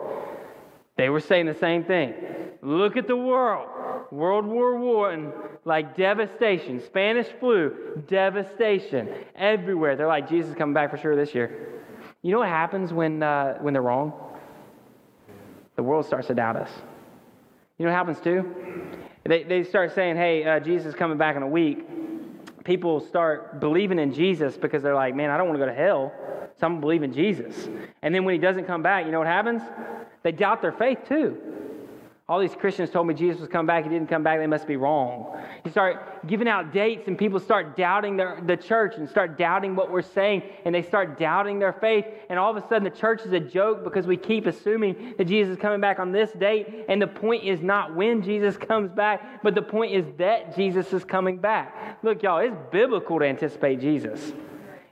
they 0.97 1.09
were 1.09 1.19
saying 1.19 1.45
the 1.45 1.53
same 1.53 1.83
thing. 1.83 2.15
Look 2.63 2.97
at 2.97 3.07
the 3.07 3.15
world. 3.15 3.69
World 4.11 4.45
War 4.45 5.11
I, 5.11 5.31
like 5.65 5.95
devastation. 5.95 6.81
Spanish 6.81 7.27
flu, 7.39 8.01
devastation. 8.07 9.09
Everywhere. 9.35 9.95
They're 9.95 10.07
like, 10.07 10.27
Jesus 10.27 10.55
coming 10.55 10.73
back 10.73 10.89
for 10.89 10.97
sure 10.97 11.15
this 11.15 11.35
year. 11.35 11.83
You 12.23 12.31
know 12.31 12.39
what 12.39 12.49
happens 12.49 12.91
when, 12.91 13.21
uh, 13.21 13.59
when 13.59 13.73
they're 13.73 13.83
wrong? 13.83 14.13
The 15.75 15.83
world 15.83 16.05
starts 16.05 16.27
to 16.27 16.33
doubt 16.33 16.55
us. 16.55 16.69
You 17.77 17.85
know 17.85 17.91
what 17.91 17.97
happens 17.97 18.21
too? 18.21 18.53
They, 19.23 19.43
they 19.43 19.63
start 19.63 19.93
saying, 19.93 20.15
hey, 20.15 20.45
uh, 20.45 20.59
Jesus 20.59 20.87
is 20.87 20.95
coming 20.95 21.17
back 21.17 21.35
in 21.35 21.43
a 21.43 21.47
week 21.47 21.85
people 22.65 22.99
start 22.99 23.59
believing 23.61 23.99
in 23.99 24.11
Jesus 24.11 24.57
because 24.57 24.83
they're 24.83 24.95
like, 24.95 25.15
man, 25.15 25.29
I 25.29 25.37
don't 25.37 25.47
want 25.47 25.59
to 25.59 25.65
go 25.65 25.71
to 25.71 25.77
hell. 25.77 26.11
So 26.59 26.65
I'm 26.65 26.73
going 26.73 26.81
to 26.81 26.81
believe 26.81 27.03
in 27.03 27.13
Jesus. 27.13 27.69
And 28.01 28.13
then 28.13 28.25
when 28.25 28.33
he 28.33 28.39
doesn't 28.39 28.65
come 28.65 28.81
back, 28.81 29.05
you 29.05 29.11
know 29.11 29.19
what 29.19 29.27
happens? 29.27 29.61
They 30.23 30.31
doubt 30.31 30.61
their 30.61 30.71
faith 30.71 30.99
too. 31.07 31.37
All 32.27 32.39
these 32.39 32.55
Christians 32.55 32.89
told 32.89 33.05
me 33.05 33.13
Jesus 33.13 33.39
was 33.39 33.49
coming 33.49 33.67
back. 33.67 33.83
He 33.83 33.89
didn't 33.91 34.09
come 34.09 34.23
back. 34.23 34.39
They 34.39 34.47
must 34.47 34.65
be 34.65 34.77
wrong. 34.77 35.39
You 35.63 35.69
start 35.69 36.25
giving 36.25 36.47
out 36.47 36.73
dates, 36.73 37.07
and 37.07 37.15
people 37.15 37.39
start 37.39 37.77
doubting 37.77 38.17
their, 38.17 38.41
the 38.43 38.57
church 38.57 38.95
and 38.97 39.07
start 39.07 39.37
doubting 39.37 39.75
what 39.75 39.91
we're 39.91 40.01
saying, 40.01 40.41
and 40.65 40.73
they 40.73 40.81
start 40.81 41.19
doubting 41.19 41.59
their 41.59 41.73
faith. 41.73 42.03
And 42.27 42.39
all 42.39 42.49
of 42.49 42.57
a 42.57 42.67
sudden, 42.67 42.83
the 42.83 42.89
church 42.89 43.21
is 43.27 43.31
a 43.33 43.39
joke 43.39 43.83
because 43.83 44.07
we 44.07 44.17
keep 44.17 44.47
assuming 44.47 45.13
that 45.19 45.25
Jesus 45.25 45.55
is 45.55 45.61
coming 45.61 45.79
back 45.79 45.99
on 45.99 46.11
this 46.11 46.31
date. 46.31 46.85
And 46.89 46.99
the 46.99 47.05
point 47.05 47.43
is 47.43 47.61
not 47.61 47.95
when 47.95 48.23
Jesus 48.23 48.57
comes 48.71 48.89
back, 48.89 49.43
but 49.43 49.53
the 49.53 49.61
point 49.61 49.93
is 49.93 50.05
that 50.17 50.55
Jesus 50.55 50.91
is 50.93 51.03
coming 51.03 51.37
back. 51.37 51.99
Look, 52.01 52.23
y'all, 52.23 52.39
it's 52.39 52.57
biblical 52.71 53.19
to 53.19 53.25
anticipate 53.25 53.79
Jesus. 53.79 54.33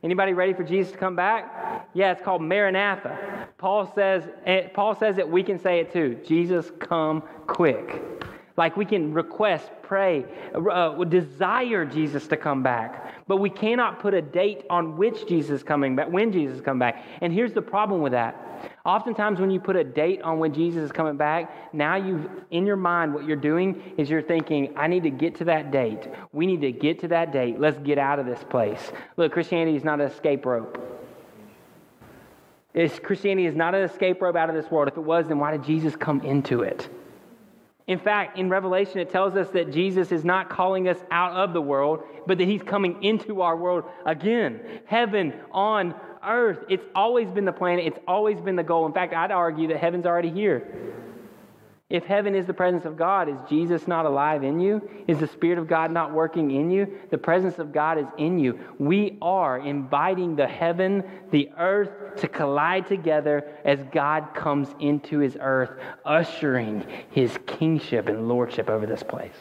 Anybody 0.04 0.34
ready 0.34 0.54
for 0.54 0.64
Jesus 0.64 0.92
to 0.92 0.98
come 0.98 1.16
back? 1.16 1.88
Yeah, 1.94 2.12
it's 2.12 2.22
called 2.22 2.42
Maranatha. 2.42 3.48
Paul 3.58 3.90
says, 3.96 4.24
eh, 4.46 4.68
Paul 4.74 4.96
says 4.96 5.16
that 5.16 5.30
we 5.30 5.44
can 5.44 5.58
say 5.58 5.80
it 5.80 5.94
too. 5.94 6.20
Jesus, 6.26 6.72
come 6.80 7.24
quick. 7.48 8.02
Like 8.58 8.76
we 8.76 8.86
can 8.86 9.14
request, 9.14 9.70
pray, 9.82 10.26
uh, 10.54 11.02
desire 11.06 11.86
Jesus 11.86 12.28
to 12.28 12.38
come 12.38 12.62
back. 12.62 13.26
But 13.28 13.38
we 13.38 13.50
cannot 13.50 14.00
put 14.00 14.14
a 14.14 14.22
date 14.22 14.66
on 14.70 14.98
which 14.98 15.26
Jesus 15.28 15.62
is 15.62 15.64
coming 15.64 15.96
back, 15.96 16.12
when 16.12 16.32
Jesus 16.32 16.58
is 16.58 16.62
coming 16.62 16.80
back. 16.80 17.04
And 17.22 17.32
here's 17.32 17.54
the 17.54 17.62
problem 17.62 18.02
with 18.02 18.12
that. 18.12 18.73
Oftentimes, 18.86 19.40
when 19.40 19.50
you 19.50 19.62
put 19.62 19.78
a 19.78 19.84
date 19.84 20.22
on 20.24 20.40
when 20.40 20.54
Jesus 20.54 20.84
is 20.84 20.92
coming 20.92 21.16
back, 21.16 21.74
now 21.74 21.96
you've 21.96 22.30
in 22.52 22.66
your 22.66 22.75
mind, 22.75 23.13
what 23.13 23.24
you're 23.24 23.38
doing 23.38 23.82
is 23.98 24.10
you're 24.10 24.22
thinking, 24.22 24.74
I 24.75 24.88
need 24.88 25.04
to 25.04 25.10
get 25.10 25.36
to 25.36 25.46
that 25.46 25.72
date. 25.72 26.10
We 26.34 26.46
need 26.46 26.62
to 26.62 26.72
get 26.74 27.00
to 27.00 27.08
that 27.10 27.32
date. 27.32 27.60
Let's 27.60 27.78
get 27.80 27.98
out 27.98 28.20
of 28.20 28.25
this 28.25 28.44
place. 28.50 28.92
Look, 29.16 29.32
Christianity 29.32 29.78
is 29.78 29.86
not 29.86 30.02
an 30.02 30.08
escape 30.08 30.46
rope. 30.46 30.78
It's, 32.74 33.00
Christianity 33.00 33.48
is 33.48 33.56
not 33.56 33.74
an 33.74 33.84
escape 33.84 34.22
rope 34.22 34.36
out 34.36 34.50
of 34.50 34.56
this 34.56 34.70
world. 34.70 34.90
If 34.90 34.98
it 34.98 35.04
was, 35.04 35.28
then 35.30 35.40
why 35.40 35.52
did 35.52 35.63
Jesus 35.63 35.96
come 35.96 36.20
into 36.22 36.63
it? 36.63 36.90
In 37.88 38.00
fact, 38.00 38.38
in 38.38 38.50
Revelation, 38.50 39.00
it 39.00 39.10
tells 39.10 39.36
us 39.36 39.50
that 39.50 39.72
Jesus 39.72 40.12
is 40.12 40.25
not 40.25 40.50
calling 40.50 40.88
us 40.88 40.98
out 41.12 41.34
of 41.34 41.54
the 41.54 41.62
world, 41.62 42.04
but 42.25 42.38
that 42.38 42.48
he's 42.48 42.63
coming 42.63 43.04
into 43.04 43.42
our 43.42 43.56
world 43.56 43.84
again. 44.06 44.62
Heaven 44.86 45.34
on 45.52 45.92
earth. 45.92 46.12
It's 46.70 46.86
always 46.96 47.30
been 47.30 47.46
the 47.46 47.51
plan, 47.51 47.80
it's 47.80 48.00
always 48.08 48.39
been 48.39 48.56
the 48.56 48.63
goal. 48.63 48.86
In 48.86 48.94
fact, 48.94 49.13
I'd 49.13 49.32
argue 49.32 49.68
that 49.68 49.77
heaven's 49.77 50.06
already 50.06 50.32
here. 50.32 50.94
If 51.89 52.06
heaven 52.06 52.34
is 52.34 52.48
the 52.48 52.56
presence 52.56 52.86
of 52.86 52.98
God, 52.98 53.30
is 53.30 53.38
Jesus 53.48 53.88
not 53.88 54.08
alive 54.08 54.44
in 54.44 54.60
you? 54.60 54.89
Is 55.08 55.20
the 55.20 55.27
Spirit 55.27 55.60
of 55.60 55.68
God 55.68 55.92
not 55.92 56.12
working 56.12 56.50
in 56.50 56.72
you? 56.72 56.98
The 57.12 57.20
presence 57.20 57.60
of 57.60 57.72
God 57.72 58.00
is 58.00 58.08
in 58.18 58.39
you. 58.39 58.60
We 58.80 59.20
are 59.22 59.60
inviting 59.60 60.36
the 60.36 60.48
heaven, 60.48 61.03
the 61.30 61.51
earth 61.56 62.20
to 62.22 62.27
collide 62.27 62.88
together 62.88 63.48
as 63.63 63.77
God 63.92 64.34
comes 64.34 64.70
into 64.80 65.20
his 65.20 65.38
earth, 65.39 65.70
ushering 66.03 66.84
his 67.12 67.38
kingship 67.46 68.08
and 68.08 68.27
lordship 68.27 68.72
over 68.72 68.88
this 68.88 69.03
place. 69.03 69.36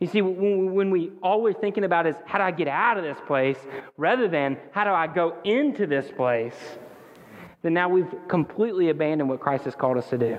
You 0.00 0.06
see, 0.06 0.22
when 0.22 0.90
we 0.90 1.10
all 1.22 1.42
we're 1.42 1.52
thinking 1.52 1.84
about 1.84 2.06
is 2.06 2.14
how 2.24 2.38
do 2.38 2.44
I 2.44 2.52
get 2.52 2.68
out 2.68 2.98
of 2.98 3.04
this 3.04 3.18
place 3.26 3.58
rather 3.96 4.28
than 4.28 4.56
how 4.70 4.84
do 4.84 4.90
I 4.90 5.08
go 5.08 5.36
into 5.42 5.86
this 5.86 6.08
place, 6.16 6.54
then 7.62 7.74
now 7.74 7.88
we've 7.88 8.14
completely 8.28 8.90
abandoned 8.90 9.28
what 9.28 9.40
Christ 9.40 9.64
has 9.64 9.74
called 9.74 9.98
us 9.98 10.08
to 10.10 10.18
do. 10.18 10.38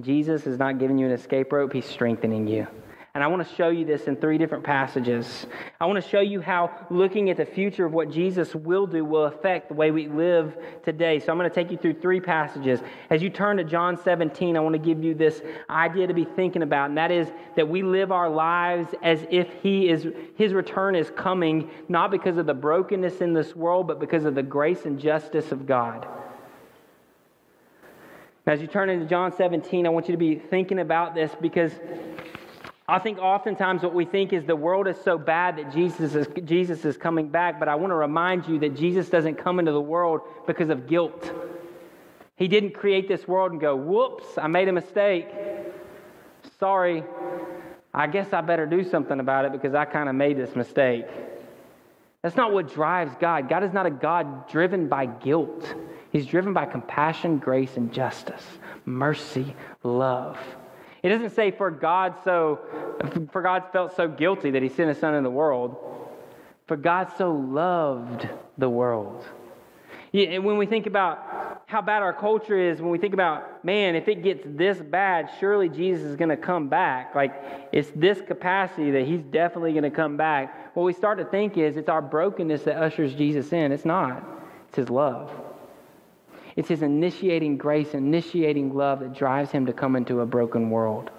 Jesus 0.00 0.46
is 0.46 0.58
not 0.58 0.78
giving 0.78 0.98
you 0.98 1.06
an 1.06 1.12
escape 1.12 1.52
rope, 1.52 1.72
He's 1.72 1.86
strengthening 1.86 2.48
you. 2.48 2.66
And 3.14 3.22
I 3.22 3.26
want 3.26 3.46
to 3.46 3.54
show 3.56 3.68
you 3.68 3.84
this 3.84 4.04
in 4.04 4.16
three 4.16 4.38
different 4.38 4.64
passages. 4.64 5.46
I 5.78 5.84
want 5.84 6.02
to 6.02 6.08
show 6.08 6.20
you 6.20 6.40
how 6.40 6.70
looking 6.88 7.28
at 7.28 7.36
the 7.36 7.44
future 7.44 7.84
of 7.84 7.92
what 7.92 8.10
Jesus 8.10 8.54
will 8.54 8.86
do 8.86 9.04
will 9.04 9.24
affect 9.24 9.68
the 9.68 9.74
way 9.74 9.90
we 9.90 10.08
live 10.08 10.56
today. 10.82 11.18
So 11.18 11.30
I'm 11.30 11.36
going 11.36 11.50
to 11.50 11.54
take 11.54 11.70
you 11.70 11.76
through 11.76 12.00
three 12.00 12.20
passages. 12.20 12.80
As 13.10 13.22
you 13.22 13.28
turn 13.28 13.58
to 13.58 13.64
John 13.64 13.98
17, 14.02 14.56
I 14.56 14.60
want 14.60 14.72
to 14.72 14.78
give 14.78 15.04
you 15.04 15.12
this 15.12 15.42
idea 15.68 16.06
to 16.06 16.14
be 16.14 16.24
thinking 16.24 16.62
about, 16.62 16.88
and 16.88 16.96
that 16.96 17.10
is 17.10 17.28
that 17.54 17.68
we 17.68 17.82
live 17.82 18.12
our 18.12 18.30
lives 18.30 18.88
as 19.02 19.26
if 19.30 19.46
he 19.62 19.90
is 19.90 20.06
his 20.36 20.54
return 20.54 20.96
is 20.96 21.10
coming, 21.10 21.68
not 21.90 22.10
because 22.10 22.38
of 22.38 22.46
the 22.46 22.54
brokenness 22.54 23.20
in 23.20 23.34
this 23.34 23.54
world, 23.54 23.86
but 23.86 24.00
because 24.00 24.24
of 24.24 24.34
the 24.34 24.42
grace 24.42 24.86
and 24.86 24.98
justice 24.98 25.52
of 25.52 25.66
God. 25.66 26.08
As 28.46 28.62
you 28.62 28.66
turn 28.66 28.88
into 28.88 29.04
John 29.04 29.36
17, 29.36 29.86
I 29.86 29.90
want 29.90 30.08
you 30.08 30.12
to 30.12 30.18
be 30.18 30.36
thinking 30.36 30.78
about 30.78 31.14
this 31.14 31.30
because 31.40 31.72
I 32.92 32.98
think 32.98 33.18
oftentimes 33.20 33.82
what 33.82 33.94
we 33.94 34.04
think 34.04 34.34
is 34.34 34.44
the 34.44 34.54
world 34.54 34.86
is 34.86 34.98
so 35.02 35.16
bad 35.16 35.56
that 35.56 35.72
Jesus 35.72 36.14
is, 36.14 36.26
Jesus 36.44 36.84
is 36.84 36.98
coming 36.98 37.30
back, 37.30 37.58
but 37.58 37.66
I 37.66 37.74
want 37.74 37.90
to 37.90 37.94
remind 37.94 38.46
you 38.46 38.58
that 38.58 38.76
Jesus 38.76 39.08
doesn't 39.08 39.36
come 39.36 39.58
into 39.58 39.72
the 39.72 39.80
world 39.80 40.20
because 40.46 40.68
of 40.68 40.86
guilt. 40.86 41.32
He 42.36 42.48
didn't 42.48 42.74
create 42.74 43.08
this 43.08 43.26
world 43.26 43.52
and 43.52 43.58
go, 43.58 43.74
whoops, 43.74 44.26
I 44.36 44.46
made 44.46 44.68
a 44.68 44.74
mistake. 44.74 45.26
Sorry, 46.60 47.02
I 47.94 48.08
guess 48.08 48.30
I 48.34 48.42
better 48.42 48.66
do 48.66 48.84
something 48.84 49.20
about 49.20 49.46
it 49.46 49.52
because 49.52 49.74
I 49.74 49.86
kind 49.86 50.10
of 50.10 50.14
made 50.14 50.36
this 50.36 50.54
mistake. 50.54 51.06
That's 52.20 52.36
not 52.36 52.52
what 52.52 52.74
drives 52.74 53.14
God. 53.18 53.48
God 53.48 53.64
is 53.64 53.72
not 53.72 53.86
a 53.86 53.90
God 53.90 54.50
driven 54.50 54.88
by 54.88 55.06
guilt, 55.06 55.64
He's 56.10 56.26
driven 56.26 56.52
by 56.52 56.66
compassion, 56.66 57.38
grace, 57.38 57.78
and 57.78 57.90
justice, 57.90 58.44
mercy, 58.84 59.56
love. 59.82 60.36
It 61.02 61.08
doesn't 61.08 61.30
say 61.30 61.50
for 61.50 61.70
God 61.70 62.14
so 62.24 62.60
for 63.32 63.42
God 63.42 63.64
felt 63.72 63.96
so 63.96 64.06
guilty 64.08 64.50
that 64.52 64.62
he 64.62 64.68
sent 64.68 64.88
his 64.88 64.98
son 64.98 65.14
in 65.14 65.24
the 65.24 65.30
world. 65.30 65.76
For 66.66 66.76
God 66.76 67.10
so 67.18 67.32
loved 67.32 68.28
the 68.56 68.68
world. 68.68 69.24
Yeah, 70.12 70.38
when 70.38 70.58
we 70.58 70.66
think 70.66 70.86
about 70.86 71.62
how 71.66 71.80
bad 71.80 72.02
our 72.02 72.12
culture 72.12 72.58
is, 72.58 72.80
when 72.82 72.90
we 72.90 72.98
think 72.98 73.14
about, 73.14 73.64
man, 73.64 73.96
if 73.96 74.08
it 74.08 74.22
gets 74.22 74.42
this 74.46 74.78
bad, 74.78 75.30
surely 75.40 75.70
Jesus 75.70 76.04
is 76.04 76.16
going 76.16 76.28
to 76.28 76.36
come 76.36 76.68
back. 76.68 77.14
Like, 77.14 77.34
it's 77.72 77.90
this 77.96 78.20
capacity 78.20 78.90
that 78.90 79.06
he's 79.06 79.22
definitely 79.22 79.72
going 79.72 79.84
to 79.84 79.90
come 79.90 80.18
back. 80.18 80.76
What 80.76 80.82
we 80.82 80.92
start 80.92 81.18
to 81.18 81.24
think 81.24 81.56
is 81.56 81.78
it's 81.78 81.88
our 81.88 82.02
brokenness 82.02 82.62
that 82.64 82.76
ushers 82.76 83.14
Jesus 83.14 83.52
in. 83.54 83.72
It's 83.72 83.86
not, 83.86 84.22
it's 84.68 84.76
his 84.76 84.90
love. 84.90 85.30
It's 86.56 86.68
his 86.68 86.82
initiating 86.82 87.56
grace, 87.56 87.94
initiating 87.94 88.74
love 88.74 89.00
that 89.00 89.14
drives 89.14 89.50
him 89.50 89.66
to 89.66 89.72
come 89.72 89.96
into 89.96 90.20
a 90.20 90.26
broken 90.26 90.70
world. 90.70 91.10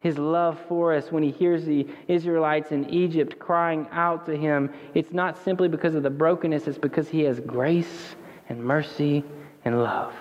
His 0.00 0.16
love 0.16 0.58
for 0.66 0.94
us 0.94 1.12
when 1.12 1.22
he 1.22 1.30
hears 1.30 1.64
the 1.66 1.86
Israelites 2.08 2.72
in 2.72 2.88
Egypt 2.88 3.38
crying 3.38 3.86
out 3.92 4.24
to 4.26 4.36
him, 4.36 4.72
it's 4.94 5.12
not 5.12 5.36
simply 5.44 5.68
because 5.68 5.94
of 5.94 6.02
the 6.02 6.10
brokenness, 6.10 6.66
it's 6.66 6.78
because 6.78 7.08
he 7.08 7.20
has 7.22 7.38
grace 7.40 8.16
and 8.48 8.64
mercy 8.64 9.22
and 9.66 9.82
love. 9.82 10.14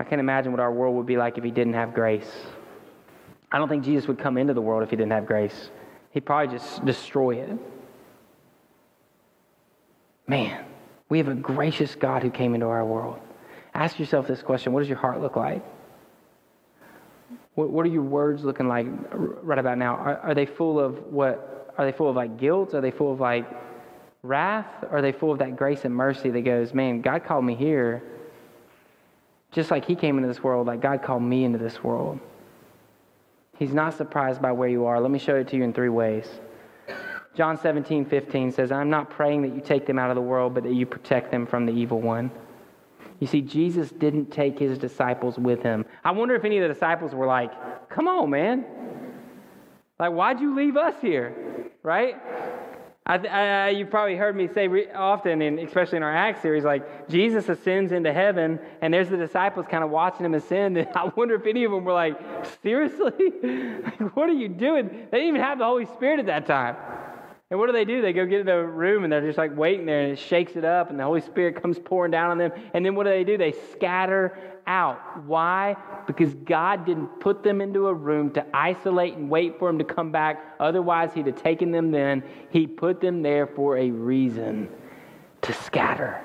I 0.00 0.04
can't 0.04 0.20
imagine 0.20 0.50
what 0.50 0.60
our 0.60 0.72
world 0.72 0.96
would 0.96 1.06
be 1.06 1.18
like 1.18 1.36
if 1.36 1.44
he 1.44 1.50
didn't 1.50 1.74
have 1.74 1.92
grace. 1.92 2.30
I 3.52 3.58
don't 3.58 3.68
think 3.68 3.84
Jesus 3.84 4.08
would 4.08 4.18
come 4.18 4.38
into 4.38 4.54
the 4.54 4.62
world 4.62 4.82
if 4.82 4.90
he 4.90 4.96
didn't 4.96 5.12
have 5.12 5.26
grace. 5.26 5.70
He'd 6.10 6.24
probably 6.24 6.56
just 6.56 6.84
destroy 6.84 7.36
it. 7.36 7.58
Man, 10.26 10.64
we 11.08 11.18
have 11.18 11.28
a 11.28 11.34
gracious 11.34 11.94
God 11.94 12.22
who 12.22 12.30
came 12.30 12.54
into 12.54 12.66
our 12.66 12.84
world. 12.84 13.18
Ask 13.74 13.98
yourself 13.98 14.26
this 14.26 14.42
question 14.42 14.72
What 14.72 14.80
does 14.80 14.88
your 14.88 14.98
heart 14.98 15.20
look 15.20 15.36
like? 15.36 15.64
What, 17.54 17.70
what 17.70 17.86
are 17.86 17.90
your 17.90 18.02
words 18.02 18.44
looking 18.44 18.68
like 18.68 18.86
right 19.12 19.58
about 19.58 19.78
now? 19.78 19.94
Are, 19.96 20.18
are 20.18 20.34
they 20.34 20.46
full 20.46 20.80
of 20.80 21.12
what? 21.12 21.72
Are 21.76 21.84
they 21.84 21.92
full 21.92 22.08
of 22.08 22.16
like 22.16 22.38
guilt? 22.38 22.74
Are 22.74 22.80
they 22.80 22.90
full 22.90 23.12
of 23.12 23.20
like 23.20 23.46
wrath? 24.22 24.66
Are 24.90 25.02
they 25.02 25.12
full 25.12 25.32
of 25.32 25.38
that 25.38 25.56
grace 25.56 25.84
and 25.84 25.94
mercy 25.94 26.30
that 26.30 26.42
goes, 26.42 26.72
man, 26.72 27.00
God 27.00 27.24
called 27.24 27.44
me 27.44 27.54
here 27.54 28.02
just 29.52 29.70
like 29.70 29.84
He 29.84 29.94
came 29.94 30.16
into 30.16 30.28
this 30.28 30.42
world, 30.42 30.66
like 30.66 30.80
God 30.80 31.02
called 31.02 31.22
me 31.22 31.44
into 31.44 31.58
this 31.58 31.82
world? 31.82 32.18
He's 33.58 33.72
not 33.72 33.94
surprised 33.94 34.42
by 34.42 34.52
where 34.52 34.68
you 34.68 34.86
are. 34.86 35.00
Let 35.00 35.10
me 35.10 35.18
show 35.18 35.36
it 35.36 35.48
to 35.48 35.56
you 35.56 35.62
in 35.62 35.72
three 35.72 35.88
ways. 35.88 36.26
John 37.34 37.58
17, 37.58 38.04
15 38.04 38.52
says, 38.52 38.70
I'm 38.70 38.90
not 38.90 39.10
praying 39.10 39.42
that 39.42 39.54
you 39.54 39.60
take 39.60 39.86
them 39.86 39.98
out 39.98 40.10
of 40.10 40.14
the 40.14 40.22
world, 40.22 40.54
but 40.54 40.62
that 40.62 40.72
you 40.72 40.86
protect 40.86 41.30
them 41.30 41.46
from 41.46 41.66
the 41.66 41.72
evil 41.72 42.00
one. 42.00 42.30
You 43.20 43.26
see, 43.26 43.40
Jesus 43.40 43.90
didn't 43.90 44.30
take 44.30 44.58
his 44.58 44.78
disciples 44.78 45.38
with 45.38 45.62
him. 45.62 45.84
I 46.04 46.10
wonder 46.12 46.34
if 46.34 46.44
any 46.44 46.58
of 46.58 46.68
the 46.68 46.72
disciples 46.72 47.14
were 47.14 47.26
like, 47.26 47.50
Come 47.88 48.08
on, 48.08 48.30
man. 48.30 48.64
Like, 49.98 50.12
why'd 50.12 50.40
you 50.40 50.54
leave 50.54 50.76
us 50.76 50.94
here? 51.00 51.70
Right? 51.82 52.16
I, 53.06 53.18
I, 53.18 53.68
you've 53.68 53.90
probably 53.90 54.16
heard 54.16 54.34
me 54.34 54.48
say 54.48 54.66
re- 54.66 54.90
often, 54.90 55.42
and 55.42 55.58
especially 55.58 55.98
in 55.98 56.02
our 56.02 56.14
Acts 56.14 56.40
series, 56.40 56.64
like 56.64 57.08
Jesus 57.08 57.48
ascends 57.48 57.92
into 57.92 58.12
heaven, 58.12 58.58
and 58.80 58.92
there's 58.94 59.10
the 59.10 59.16
disciples 59.18 59.66
kind 59.70 59.84
of 59.84 59.90
watching 59.90 60.24
him 60.24 60.34
ascend. 60.34 60.78
And 60.78 60.88
I 60.94 61.10
wonder 61.14 61.34
if 61.34 61.46
any 61.46 61.64
of 61.64 61.70
them 61.70 61.84
were 61.84 61.92
like, 61.92 62.18
seriously? 62.62 63.12
like, 63.84 64.16
what 64.16 64.28
are 64.28 64.32
you 64.34 64.48
doing? 64.48 64.88
They 64.88 65.18
didn't 65.18 65.28
even 65.28 65.40
have 65.42 65.58
the 65.58 65.66
Holy 65.66 65.84
Spirit 65.84 66.18
at 66.20 66.26
that 66.26 66.46
time. 66.46 66.76
And 67.54 67.60
what 67.60 67.66
do 67.66 67.72
they 67.72 67.84
do? 67.84 68.02
They 68.02 68.12
go 68.12 68.26
get 68.26 68.40
in 68.40 68.46
the 68.46 68.66
room 68.66 69.04
and 69.04 69.12
they're 69.12 69.24
just 69.24 69.38
like 69.38 69.56
waiting 69.56 69.86
there 69.86 70.00
and 70.00 70.10
it 70.10 70.18
shakes 70.18 70.56
it 70.56 70.64
up 70.64 70.90
and 70.90 70.98
the 70.98 71.04
Holy 71.04 71.20
Spirit 71.20 71.62
comes 71.62 71.78
pouring 71.78 72.10
down 72.10 72.32
on 72.32 72.36
them. 72.36 72.50
And 72.74 72.84
then 72.84 72.96
what 72.96 73.04
do 73.04 73.10
they 73.10 73.22
do? 73.22 73.38
They 73.38 73.54
scatter 73.70 74.36
out. 74.66 75.24
Why? 75.24 75.76
Because 76.08 76.34
God 76.34 76.84
didn't 76.84 77.20
put 77.20 77.44
them 77.44 77.60
into 77.60 77.86
a 77.86 77.94
room 77.94 78.30
to 78.32 78.44
isolate 78.52 79.14
and 79.14 79.30
wait 79.30 79.56
for 79.60 79.68
them 79.68 79.78
to 79.78 79.84
come 79.84 80.10
back. 80.10 80.56
Otherwise, 80.58 81.14
He'd 81.14 81.28
have 81.28 81.40
taken 81.40 81.70
them 81.70 81.92
then. 81.92 82.24
He 82.50 82.66
put 82.66 83.00
them 83.00 83.22
there 83.22 83.46
for 83.46 83.78
a 83.78 83.88
reason 83.88 84.68
to 85.42 85.52
scatter. 85.52 86.24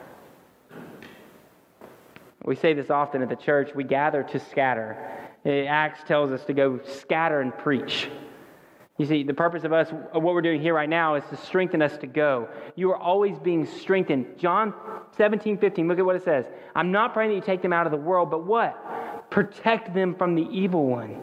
We 2.43 2.55
say 2.55 2.73
this 2.73 2.89
often 2.89 3.21
at 3.21 3.29
the 3.29 3.35
church 3.35 3.75
we 3.75 3.83
gather 3.83 4.23
to 4.23 4.39
scatter. 4.39 4.97
Eh, 5.45 5.65
Acts 5.65 6.01
tells 6.07 6.31
us 6.31 6.43
to 6.45 6.53
go 6.53 6.79
scatter 6.83 7.39
and 7.41 7.55
preach. 7.55 8.09
You 8.99 9.05
see, 9.05 9.23
the 9.23 9.33
purpose 9.33 9.63
of 9.63 9.71
us, 9.71 9.89
what 10.11 10.21
we're 10.21 10.41
doing 10.41 10.61
here 10.61 10.73
right 10.73 10.89
now, 10.89 11.15
is 11.15 11.23
to 11.29 11.37
strengthen 11.37 11.81
us 11.81 11.97
to 11.99 12.05
go. 12.05 12.49
You 12.75 12.91
are 12.91 12.97
always 12.97 13.39
being 13.39 13.65
strengthened. 13.65 14.37
John 14.37 14.73
17, 15.15 15.57
15, 15.57 15.87
look 15.87 15.99
at 15.99 16.05
what 16.05 16.17
it 16.17 16.23
says. 16.25 16.45
I'm 16.75 16.91
not 16.91 17.13
praying 17.13 17.31
that 17.31 17.35
you 17.35 17.41
take 17.41 17.61
them 17.61 17.71
out 17.71 17.87
of 17.87 17.91
the 17.91 17.97
world, 17.97 18.29
but 18.29 18.45
what? 18.45 19.31
Protect 19.31 19.93
them 19.93 20.15
from 20.15 20.35
the 20.35 20.45
evil 20.51 20.85
one. 20.85 21.21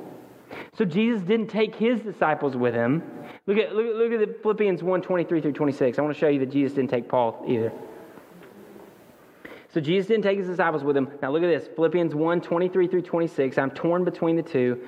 So 0.78 0.86
Jesus 0.86 1.20
didn't 1.20 1.48
take 1.48 1.74
his 1.74 2.00
disciples 2.00 2.56
with 2.56 2.72
him. 2.72 3.02
Look 3.46 3.58
at, 3.58 3.74
look, 3.74 3.84
at, 3.84 3.94
look 3.94 4.28
at 4.28 4.42
Philippians 4.42 4.82
1, 4.82 5.02
23 5.02 5.40
through 5.42 5.52
26. 5.52 5.98
I 5.98 6.02
want 6.02 6.14
to 6.14 6.18
show 6.18 6.28
you 6.28 6.38
that 6.40 6.50
Jesus 6.50 6.74
didn't 6.74 6.90
take 6.90 7.10
Paul 7.10 7.44
either. 7.46 7.70
So 9.68 9.82
Jesus 9.82 10.08
didn't 10.08 10.22
take 10.22 10.38
his 10.38 10.46
disciples 10.46 10.82
with 10.82 10.96
him. 10.96 11.10
Now 11.20 11.30
look 11.30 11.42
at 11.42 11.48
this 11.48 11.68
Philippians 11.76 12.14
1, 12.14 12.40
23 12.40 12.88
through 12.88 13.02
26. 13.02 13.58
I'm 13.58 13.70
torn 13.70 14.02
between 14.02 14.36
the 14.36 14.42
two. 14.42 14.80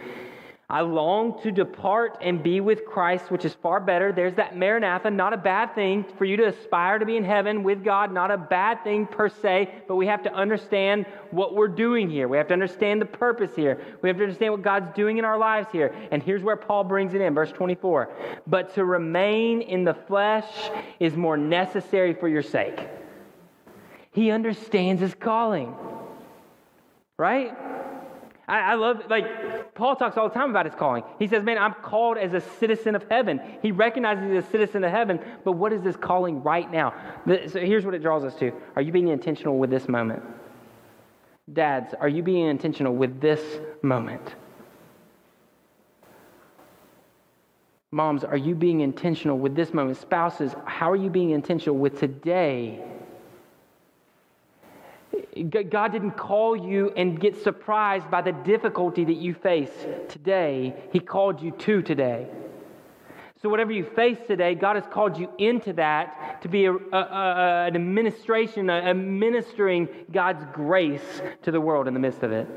I 0.71 0.83
long 0.83 1.41
to 1.45 1.51
depart 1.51 2.19
and 2.21 2.43
be 2.43 2.61
with 2.61 2.85
Christ, 2.85 3.31
which 3.31 3.47
is 3.47 3.55
far 3.55 3.81
better. 3.81 4.13
There's 4.13 4.35
that 4.35 4.55
Maranatha, 4.55 5.11
not 5.11 5.33
a 5.33 5.39
bad 5.39 5.75
thing 5.75 6.05
for 6.19 6.27
you 6.27 6.37
to 6.37 6.49
aspire 6.49 6.99
to 6.99 7.07
be 7.07 7.17
in 7.17 7.25
heaven 7.25 7.63
with 7.63 7.83
God, 7.83 8.13
not 8.13 8.31
a 8.31 8.37
bad 8.37 8.85
thing 8.85 9.07
per 9.07 9.31
se, 9.31 9.73
but 9.89 9.97
we 9.97 10.07
have 10.07 10.23
to 10.25 10.35
understand 10.35 11.07
what 11.31 11.55
we're 11.55 11.69
doing 11.69 12.11
here. 12.11 12.29
We 12.29 12.37
have 12.37 12.49
to 12.49 12.53
understand 12.53 13.01
the 13.01 13.07
purpose 13.07 13.57
here. 13.57 13.81
We 14.03 14.11
have 14.11 14.19
to 14.19 14.25
understand 14.25 14.53
what 14.53 14.61
God's 14.61 14.95
doing 14.95 15.17
in 15.17 15.25
our 15.25 15.39
lives 15.39 15.69
here. 15.73 15.95
And 16.11 16.23
here's 16.23 16.43
where 16.43 16.57
Paul 16.57 16.85
brings 16.85 17.15
it 17.15 17.23
in, 17.23 17.33
verse 17.33 17.51
24. 17.51 18.11
But 18.47 18.75
to 18.75 18.85
remain 18.85 19.63
in 19.63 19.85
the 19.85 19.95
flesh 19.95 20.71
is 21.01 21.17
more 21.17 21.39
necessary 21.39 22.13
for 22.13 22.29
your 22.29 22.43
sake. 22.43 22.79
He 24.11 24.31
understands 24.31 25.01
his 25.01 25.15
calling, 25.15 25.75
right? 27.17 27.57
I, 28.49 28.73
I 28.73 28.75
love, 28.75 29.03
like, 29.11 29.75
Paul 29.75 29.95
talks 29.95 30.17
all 30.17 30.29
the 30.29 30.35
time 30.35 30.51
about 30.51 30.65
his 30.65 30.75
calling. 30.75 31.05
He 31.19 31.29
says, 31.29 31.45
Man, 31.45 31.59
I'm 31.59 31.75
called 31.75 32.17
as 32.17 32.33
a 32.33 32.41
citizen 32.41 32.95
of 32.97 33.05
heaven. 33.11 33.41
He 33.63 33.71
recognizes 33.71 34.25
he's 34.25 34.45
a 34.45 34.51
citizen 34.51 34.83
of 34.85 34.91
heaven, 34.91 35.21
but 35.45 35.53
what 35.53 35.73
is 35.73 35.83
this 35.83 35.97
calling 35.97 36.43
right 36.43 36.71
now? 36.71 36.95
So 37.27 37.61
here's 37.61 37.85
what 37.85 37.95
it 37.95 38.01
draws 38.01 38.25
us 38.25 38.35
to 38.37 38.53
Are 38.75 38.83
you 38.83 38.91
being 38.91 39.09
intentional 39.09 39.59
with 39.59 39.71
this 39.71 39.87
moment? 39.87 40.23
Dads, 41.53 41.95
are 42.01 42.09
you 42.09 42.23
being 42.23 42.47
intentional 42.47 42.95
with 42.95 43.21
this 43.21 43.61
moment? 43.83 44.35
Moms, 47.91 48.23
are 48.23 48.37
you 48.37 48.55
being 48.55 48.81
intentional 48.81 49.39
with 49.39 49.55
this 49.55 49.73
moment? 49.73 49.97
Spouses, 49.97 50.55
how 50.67 50.91
are 50.91 50.97
you 50.97 51.09
being 51.09 51.31
intentional 51.31 51.79
with 51.79 51.99
today? 51.99 52.83
God 55.43 55.93
didn't 55.93 56.13
call 56.13 56.57
you 56.57 56.91
and 56.97 57.19
get 57.19 57.43
surprised 57.43 58.11
by 58.11 58.23
the 58.23 58.33
difficulty 58.33 59.05
that 59.05 59.17
you 59.17 59.35
face 59.35 59.71
today. 60.09 60.75
He 60.93 61.01
called 61.01 61.43
you 61.43 61.53
to 61.53 61.83
today. 61.83 62.29
So, 63.41 63.49
whatever 63.49 63.71
you 63.71 63.85
face 63.85 64.19
today, 64.27 64.57
God 64.57 64.75
has 64.75 64.85
called 64.93 65.17
you 65.17 65.31
into 65.39 65.73
that 65.75 66.43
to 66.43 66.49
be 66.49 66.65
a, 66.65 66.73
a, 66.73 66.77
a, 66.93 67.67
an 67.69 67.77
administration, 67.77 68.69
a, 68.69 68.93
ministering 68.95 69.89
God's 70.11 70.45
grace 70.53 71.23
to 71.43 71.53
the 71.53 71.61
world 71.61 71.87
in 71.87 71.95
the 71.95 72.01
midst 72.01 72.25
of 72.25 72.33
it. 72.33 72.49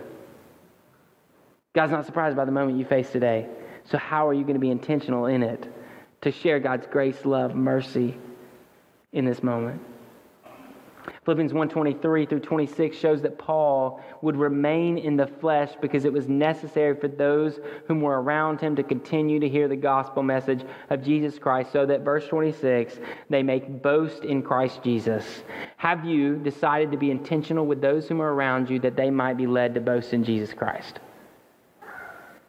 God's 1.73 1.91
not 1.91 2.05
surprised 2.07 2.35
by 2.35 2.45
the 2.45 2.51
moment 2.51 2.79
you 2.79 2.85
face 2.85 3.11
today. 3.11 3.47
So, 3.85 3.99
how 3.99 4.27
are 4.27 4.33
you 4.33 4.41
going 4.41 4.55
to 4.55 4.59
be 4.59 4.71
intentional 4.71 5.27
in 5.27 5.43
it 5.43 5.71
to 6.21 6.31
share 6.31 6.59
God's 6.59 6.87
grace, 6.87 7.25
love, 7.25 7.53
mercy 7.53 8.17
in 9.13 9.25
this 9.25 9.43
moment? 9.43 9.81
Philippians 11.23 11.53
1:23 11.53 12.27
through 12.27 12.39
26 12.39 12.97
shows 12.97 13.21
that 13.21 13.37
Paul 13.37 14.01
would 14.23 14.35
remain 14.35 14.97
in 14.97 15.17
the 15.17 15.27
flesh 15.27 15.71
because 15.79 16.03
it 16.03 16.11
was 16.11 16.27
necessary 16.27 16.95
for 16.95 17.07
those 17.07 17.59
whom 17.87 18.01
were 18.01 18.19
around 18.19 18.59
him 18.59 18.75
to 18.75 18.81
continue 18.81 19.39
to 19.39 19.47
hear 19.47 19.67
the 19.67 19.75
gospel 19.75 20.23
message 20.23 20.65
of 20.89 21.03
Jesus 21.03 21.37
Christ 21.37 21.71
so 21.71 21.85
that 21.85 22.01
verse 22.01 22.27
26 22.27 22.97
they 23.29 23.43
make 23.43 23.83
boast 23.83 24.23
in 24.23 24.41
Christ 24.41 24.81
Jesus. 24.83 25.43
Have 25.77 26.05
you 26.05 26.37
decided 26.37 26.91
to 26.91 26.97
be 26.97 27.11
intentional 27.11 27.67
with 27.67 27.81
those 27.81 28.07
whom 28.07 28.19
are 28.19 28.33
around 28.33 28.71
you 28.71 28.79
that 28.79 28.95
they 28.95 29.11
might 29.11 29.37
be 29.37 29.45
led 29.45 29.75
to 29.75 29.79
boast 29.79 30.13
in 30.13 30.23
Jesus 30.23 30.55
Christ? 30.55 31.01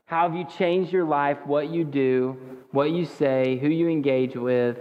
How 0.07 0.29
have 0.29 0.35
you 0.35 0.47
changed 0.47 0.95
your 0.95 1.05
life, 1.05 1.39
what 1.45 1.69
you 1.69 1.85
do, 1.85 2.39
what 2.71 2.91
you 2.91 3.05
say, 3.05 3.59
who 3.59 3.69
you 3.69 3.89
engage 3.89 4.35
with, 4.35 4.79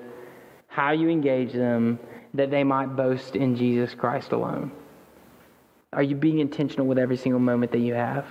how 0.67 0.91
you 0.91 1.09
engage 1.09 1.51
them? 1.51 1.99
That 2.33 2.51
they 2.51 2.63
might 2.63 2.95
boast 2.95 3.35
in 3.35 3.55
Jesus 3.55 3.93
Christ 3.93 4.31
alone? 4.31 4.71
Are 5.93 6.03
you 6.03 6.15
being 6.15 6.39
intentional 6.39 6.87
with 6.87 6.97
every 6.97 7.17
single 7.17 7.39
moment 7.39 7.71
that 7.73 7.79
you 7.79 7.93
have? 7.93 8.25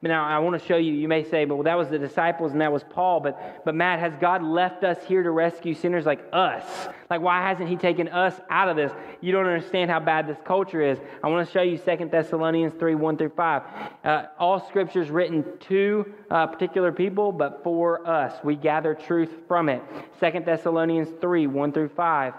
Now, 0.00 0.24
I 0.24 0.38
want 0.38 0.60
to 0.60 0.64
show 0.66 0.76
you, 0.76 0.92
you 0.92 1.08
may 1.08 1.24
say, 1.24 1.44
but 1.44 1.56
well, 1.56 1.64
that 1.64 1.76
was 1.76 1.88
the 1.88 1.98
disciples 1.98 2.52
and 2.52 2.60
that 2.60 2.72
was 2.72 2.84
Paul. 2.84 3.18
But, 3.18 3.64
but 3.64 3.74
Matt, 3.74 3.98
has 3.98 4.12
God 4.20 4.44
left 4.44 4.84
us 4.84 4.96
here 5.08 5.24
to 5.24 5.30
rescue 5.30 5.74
sinners 5.74 6.06
like 6.06 6.24
us? 6.32 6.64
Like, 7.10 7.20
why 7.20 7.42
hasn't 7.42 7.68
He 7.68 7.74
taken 7.74 8.06
us 8.06 8.34
out 8.48 8.68
of 8.68 8.76
this? 8.76 8.92
You 9.20 9.32
don't 9.32 9.46
understand 9.46 9.90
how 9.90 9.98
bad 9.98 10.28
this 10.28 10.38
culture 10.44 10.80
is. 10.80 10.98
I 11.22 11.28
want 11.28 11.46
to 11.46 11.52
show 11.52 11.62
you 11.62 11.78
2 11.78 12.08
Thessalonians 12.12 12.74
3 12.78 12.94
1 12.94 13.16
through 13.16 13.30
5. 13.30 13.62
Uh, 14.04 14.26
all 14.38 14.64
scriptures 14.68 15.10
written 15.10 15.44
to 15.60 16.14
uh, 16.30 16.46
particular 16.46 16.92
people, 16.92 17.32
but 17.32 17.64
for 17.64 18.06
us. 18.06 18.34
We 18.44 18.54
gather 18.54 18.94
truth 18.94 19.30
from 19.48 19.68
it. 19.68 19.82
2 20.20 20.42
Thessalonians 20.46 21.08
3 21.20 21.48
1 21.48 21.72
through 21.72 21.88
5 21.88 22.34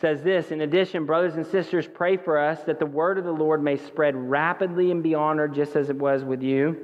says 0.00 0.22
this 0.22 0.50
In 0.50 0.60
addition, 0.60 1.06
brothers 1.06 1.34
and 1.36 1.46
sisters, 1.46 1.86
pray 1.92 2.16
for 2.16 2.38
us 2.38 2.62
that 2.64 2.78
the 2.78 2.86
word 2.86 3.18
of 3.18 3.24
the 3.24 3.32
Lord 3.32 3.62
may 3.62 3.76
spread 3.76 4.14
rapidly 4.14 4.90
and 4.90 5.02
be 5.02 5.14
honored 5.14 5.54
just 5.54 5.76
as 5.76 5.90
it 5.90 5.96
was 5.96 6.24
with 6.24 6.42
you, 6.42 6.76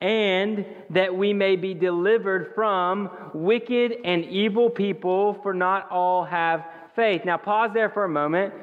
and 0.00 0.64
that 0.90 1.14
we 1.14 1.32
may 1.32 1.56
be 1.56 1.74
delivered 1.74 2.52
from 2.54 3.10
wicked 3.34 3.96
and 4.04 4.24
evil 4.24 4.70
people, 4.70 5.34
for 5.42 5.54
not 5.54 5.90
all 5.90 6.24
have 6.24 6.64
faith. 6.96 7.24
Now, 7.24 7.36
pause 7.36 7.70
there 7.72 7.90
for 7.90 8.04
a 8.04 8.08
moment. 8.08 8.54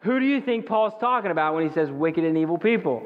Who 0.00 0.20
do 0.20 0.26
you 0.26 0.40
think 0.40 0.66
Paul's 0.66 0.94
talking 1.00 1.30
about 1.30 1.54
when 1.54 1.66
he 1.66 1.72
says 1.72 1.90
wicked 1.90 2.24
and 2.24 2.36
evil 2.36 2.58
people? 2.58 3.02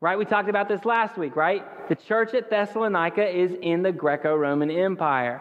Right? 0.00 0.18
We 0.18 0.24
talked 0.24 0.48
about 0.48 0.68
this 0.68 0.84
last 0.84 1.16
week, 1.16 1.36
right? 1.36 1.88
The 1.88 1.94
church 1.94 2.34
at 2.34 2.50
Thessalonica 2.50 3.24
is 3.24 3.52
in 3.62 3.82
the 3.82 3.92
Greco 3.92 4.34
Roman 4.34 4.70
Empire. 4.70 5.40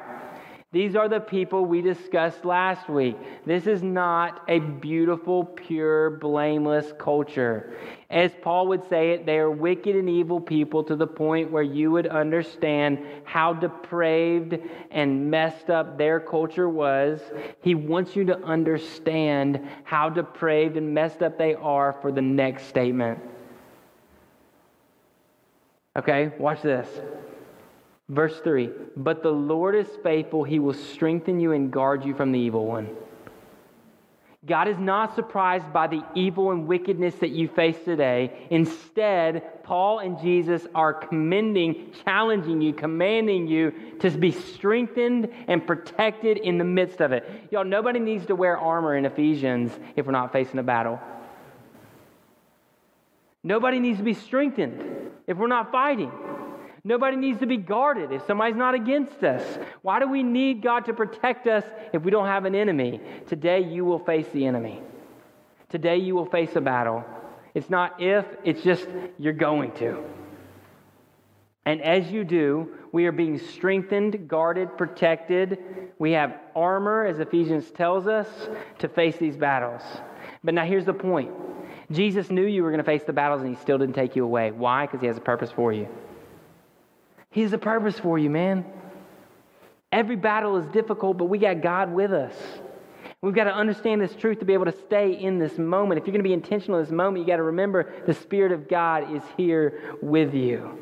These 0.73 0.95
are 0.95 1.10
the 1.10 1.19
people 1.19 1.65
we 1.65 1.81
discussed 1.81 2.45
last 2.45 2.88
week. 2.88 3.17
This 3.45 3.67
is 3.67 3.84
not 3.84 4.41
a 4.47 4.60
beautiful, 4.60 5.43
pure, 5.43 6.12
blameless 6.12 6.93
culture. 6.97 7.75
As 8.10 8.31
Paul 8.41 8.67
would 8.67 8.88
say 8.88 9.12
it, 9.12 9.25
they 9.25 9.38
are 9.38 9.51
wicked 9.51 9.97
and 9.97 10.10
evil 10.10 10.39
people 10.39 10.81
to 10.86 10.95
the 10.95 11.07
point 11.07 11.51
where 11.51 11.62
you 11.62 11.91
would 11.91 12.07
understand 12.07 12.99
how 13.25 13.51
depraved 13.51 14.57
and 14.91 15.29
messed 15.29 15.69
up 15.69 15.97
their 15.97 16.21
culture 16.21 16.69
was. 16.69 17.19
He 17.62 17.75
wants 17.75 18.15
you 18.15 18.23
to 18.25 18.41
understand 18.41 19.67
how 19.84 20.10
depraved 20.10 20.77
and 20.77 20.93
messed 20.93 21.21
up 21.21 21.38
they 21.38 21.53
are 21.53 21.97
for 22.01 22.13
the 22.13 22.21
next 22.21 22.67
statement. 22.67 23.19
Okay, 25.97 26.31
watch 26.39 26.62
this. 26.62 26.88
Verse 28.12 28.38
3 28.43 28.69
But 28.97 29.24
the 29.24 29.32
Lord 29.32 29.74
is 29.74 29.88
faithful, 30.04 30.43
he 30.43 30.60
will 30.60 30.74
strengthen 30.74 31.39
you 31.39 31.54
and 31.54 31.71
guard 31.71 32.06
you 32.06 32.13
from 32.13 32.32
the 32.32 32.39
evil 32.39 32.67
one. 32.67 32.89
God 34.43 34.67
is 34.67 34.78
not 34.80 35.15
surprised 35.15 35.71
by 35.71 35.86
the 35.86 36.04
evil 36.15 36.52
and 36.52 36.67
wickedness 36.67 37.13
that 37.15 37.30
you 37.30 37.47
face 37.47 37.78
today. 37.86 38.47
Instead, 38.50 39.63
Paul 39.63 40.00
and 40.00 40.19
Jesus 40.19 40.65
are 40.74 40.95
commending, 40.95 41.93
challenging 42.04 42.60
you, 42.60 42.74
commanding 42.74 43.47
you 43.47 43.71
to 44.00 44.10
be 44.10 44.32
strengthened 44.32 45.30
and 45.47 45.65
protected 45.65 46.38
in 46.38 46.58
the 46.58 46.63
midst 46.63 47.02
of 47.02 47.12
it. 47.12 47.30
Y'all, 47.52 47.63
nobody 47.63 48.00
needs 48.00 48.26
to 48.26 48.36
wear 48.36 48.58
armor 48.58 48.97
in 48.97 49.06
Ephesians 49.06 49.71
if 49.95 50.08
we're 50.08 50.12
not 50.12 50.34
facing 50.34 50.60
a 50.60 50.63
battle. 50.63 51.00
Nobody 53.43 53.80
needs 53.80 54.00
to 54.00 54.04
be 54.04 54.15
strengthened 54.15 55.12
if 55.28 55.38
we're 55.38 55.47
not 55.47 55.71
fighting. 55.71 56.12
Nobody 56.84 57.15
needs 57.15 57.39
to 57.39 57.46
be 57.46 57.58
guarded 57.58 58.12
if 58.12 58.26
somebody's 58.26 58.56
not 58.56 58.74
against 58.74 59.24
us. 59.24 59.44
Why 59.84 60.00
do 60.00 60.08
we 60.08 60.24
need 60.24 60.63
God 60.63 60.86
to 60.86 60.94
protect 60.94 61.46
us 61.48 61.63
if 61.94 62.02
we 62.04 62.10
don't 62.10 62.26
have 62.26 62.46
an 62.46 62.56
enemy? 62.56 63.00
Today 63.28 63.63
you 63.63 63.86
will 63.86 64.00
face 64.00 64.28
the 64.34 64.46
enemy. 64.46 64.82
Today 65.70 65.98
you 65.98 66.15
will 66.15 66.26
face 66.26 66.56
a 66.56 66.62
battle. 66.62 67.06
It's 67.54 67.70
not 67.70 68.02
if, 68.02 68.26
it's 68.44 68.63
just 68.63 68.88
you're 69.20 69.34
going 69.34 69.74
to. 69.74 70.04
And 71.65 71.82
as 71.82 72.12
you 72.12 72.24
do, 72.24 72.70
we 72.91 73.06
are 73.06 73.12
being 73.12 73.38
strengthened, 73.38 74.28
guarded, 74.28 74.76
protected. 74.78 75.60
We 76.00 76.13
have 76.13 76.36
armor, 76.56 77.06
as 77.06 77.20
Ephesians 77.20 77.70
tells 77.70 78.08
us, 78.08 78.28
to 78.80 78.89
face 78.89 79.17
these 79.17 79.38
battles. 79.38 79.82
But 80.44 80.56
now 80.56 80.65
here's 80.65 80.86
the 80.86 80.94
point 80.94 81.32
Jesus 81.91 82.32
knew 82.32 82.46
you 82.46 82.63
were 82.63 82.72
going 82.72 82.84
to 82.84 82.89
face 82.89 83.04
the 83.04 83.13
battles 83.13 83.41
and 83.41 83.56
he 83.56 83.62
still 83.62 83.78
didn't 83.78 83.94
take 83.96 84.15
you 84.15 84.24
away. 84.24 84.52
Why? 84.52 84.88
Because 84.88 85.02
he 85.02 85.08
has 85.08 85.17
a 85.17 85.22
purpose 85.22 85.52
for 85.52 85.72
you. 85.72 85.88
He 87.32 87.41
has 87.41 87.54
a 87.54 87.58
purpose 87.58 87.98
for 87.98 88.20
you, 88.20 88.30
man. 88.30 88.65
Every 89.91 90.15
battle 90.15 90.58
is 90.58 90.67
difficult, 90.67 91.17
but 91.17 91.26
we 91.26 91.38
got 91.38 91.62
God 91.62 91.91
with 91.91 92.13
us. 92.13 92.34
We've 93.22 93.36
got 93.36 93.44
to 93.44 93.54
understand 93.54 94.02
this 94.02 94.15
truth 94.15 94.39
to 94.39 94.46
be 94.46 94.54
able 94.54 94.65
to 94.65 94.78
stay 94.88 95.12
in 95.13 95.38
this 95.38 95.58
moment. 95.58 96.00
If 96.00 96.08
you're 96.08 96.13
going 96.13 96.24
to 96.24 96.28
be 96.28 96.34
intentional 96.34 96.80
in 96.80 96.86
this 96.86 96.91
moment, 96.91 97.20
you 97.20 97.28
got 97.32 97.38
to 97.38 97.44
remember 97.44 97.94
the 98.06 98.13
Spirit 98.13 98.52
of 98.52 98.67
God 98.67 99.15
is 99.15 99.22
here 99.38 99.96
with 100.02 100.34
you. 100.34 100.78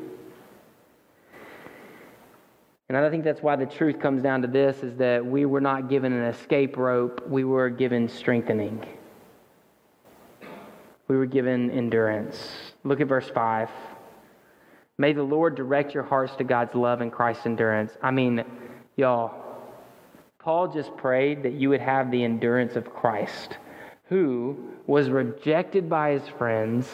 And 2.88 2.96
I 2.96 3.08
think 3.10 3.22
that's 3.22 3.42
why 3.42 3.54
the 3.56 3.66
truth 3.66 4.00
comes 4.00 4.22
down 4.22 4.42
to 4.42 4.48
this 4.48 4.82
is 4.82 4.96
that 4.96 5.24
we 5.24 5.44
were 5.44 5.60
not 5.60 5.88
given 5.88 6.12
an 6.12 6.24
escape 6.24 6.76
rope, 6.76 7.22
we 7.28 7.44
were 7.44 7.70
given 7.70 8.08
strengthening. 8.08 8.84
We 11.06 11.16
were 11.16 11.26
given 11.26 11.70
endurance. 11.70 12.72
Look 12.82 13.00
at 13.00 13.06
verse 13.06 13.28
5. 13.28 13.68
May 15.00 15.14
the 15.14 15.22
Lord 15.22 15.54
direct 15.54 15.94
your 15.94 16.02
hearts 16.02 16.36
to 16.36 16.44
God's 16.44 16.74
love 16.74 17.00
and 17.00 17.10
Christ's 17.10 17.46
endurance. 17.46 17.96
I 18.02 18.10
mean, 18.10 18.44
y'all, 18.96 19.32
Paul 20.38 20.68
just 20.74 20.94
prayed 20.98 21.42
that 21.44 21.54
you 21.54 21.70
would 21.70 21.80
have 21.80 22.10
the 22.10 22.22
endurance 22.22 22.76
of 22.76 22.92
Christ, 22.92 23.56
who 24.10 24.58
was 24.86 25.08
rejected 25.08 25.88
by 25.88 26.10
his 26.10 26.28
friends, 26.36 26.86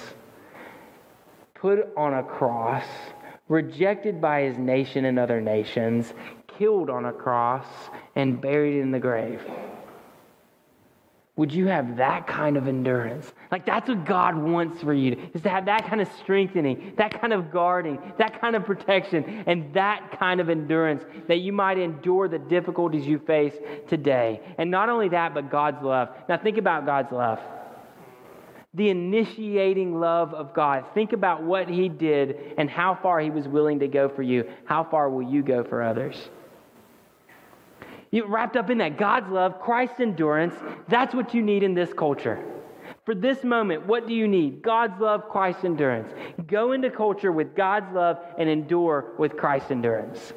put 1.55 1.81
on 1.97 2.15
a 2.15 2.23
cross, 2.23 2.85
rejected 3.49 4.21
by 4.21 4.43
his 4.43 4.57
nation 4.57 5.07
and 5.07 5.19
other 5.19 5.41
nations, 5.41 6.15
killed 6.47 6.89
on 6.89 7.07
a 7.07 7.13
cross, 7.13 7.67
and 8.15 8.41
buried 8.41 8.81
in 8.81 8.93
the 8.93 9.01
grave. 9.01 9.43
Would 11.37 11.53
you 11.53 11.67
have 11.67 11.99
that 11.99 12.27
kind 12.27 12.57
of 12.57 12.67
endurance? 12.67 13.31
Like 13.53 13.67
that's 13.67 13.91
what 13.91 14.07
God 14.07 14.37
wants 14.37 14.83
for 14.83 14.95
you, 14.95 15.31
is 15.35 15.43
to 15.43 15.51
have 15.51 15.67
that 15.67 15.87
kind 15.87 16.01
of 16.01 16.09
strengthening, 16.19 16.95
that 16.97 17.21
kind 17.21 17.35
of 17.35 17.51
guarding, 17.51 17.99
that 18.17 18.41
kind 18.41 18.57
of 18.57 18.65
protection, 18.65 19.45
and 19.47 19.73
that 19.75 20.19
kind 20.19 20.41
of 20.41 20.49
endurance 20.49 21.05
that 21.29 21.41
you 21.41 21.53
might 21.53 21.77
endure 21.77 22.27
the 22.27 22.39
difficulties 22.39 23.07
you 23.07 23.19
face 23.19 23.53
today. 23.87 24.41
And 24.57 24.71
not 24.71 24.89
only 24.89 25.11
that, 25.11 25.35
but 25.35 25.51
God's 25.51 25.83
love. 25.83 26.09
Now 26.27 26.39
think 26.39 26.57
about 26.57 26.87
God's 26.87 27.13
love. 27.13 27.39
The 28.73 28.89
initiating 28.89 30.01
love 30.01 30.33
of 30.33 30.55
God. 30.55 30.87
Think 30.95 31.13
about 31.13 31.43
what 31.43 31.69
He 31.69 31.91
did 31.91 32.55
and 32.57 32.71
how 32.71 32.99
far 33.03 33.21
He 33.21 33.29
was 33.29 33.47
willing 33.47 33.81
to 33.81 33.89
go 33.89 34.09
for 34.09 34.23
you. 34.23 34.51
How 34.65 34.85
far 34.85 35.11
will 35.11 35.31
you 35.31 35.43
go 35.43 35.65
for 35.65 35.83
others? 35.83 36.17
You 38.11 38.27
wrapped 38.27 38.57
up 38.57 38.71
in 38.71 38.79
that 38.79 38.97
God's 38.97 39.31
love, 39.31 39.61
Christ's 39.61 40.01
endurance. 40.01 40.55
That's 40.89 41.15
what 41.15 41.35
you 41.35 41.43
need 41.43 41.63
in 41.63 41.75
this 41.75 41.93
culture. 41.93 42.43
For 43.05 43.15
this 43.15 43.45
moment, 43.45 43.87
what 43.87 44.07
do 44.07 44.15
you 44.15 44.27
need? 44.27 44.63
God's 44.63 45.01
love, 45.01 45.29
Christ's 45.29 45.65
endurance. 45.65 46.13
Go 46.47 46.73
into 46.73 46.91
culture 46.91 47.33
with 47.33 47.55
God's 47.55 47.93
love 47.95 48.19
and 48.39 48.49
endure 48.49 49.13
with 49.19 49.37
Christ's 49.37 49.71
endurance. 49.71 50.33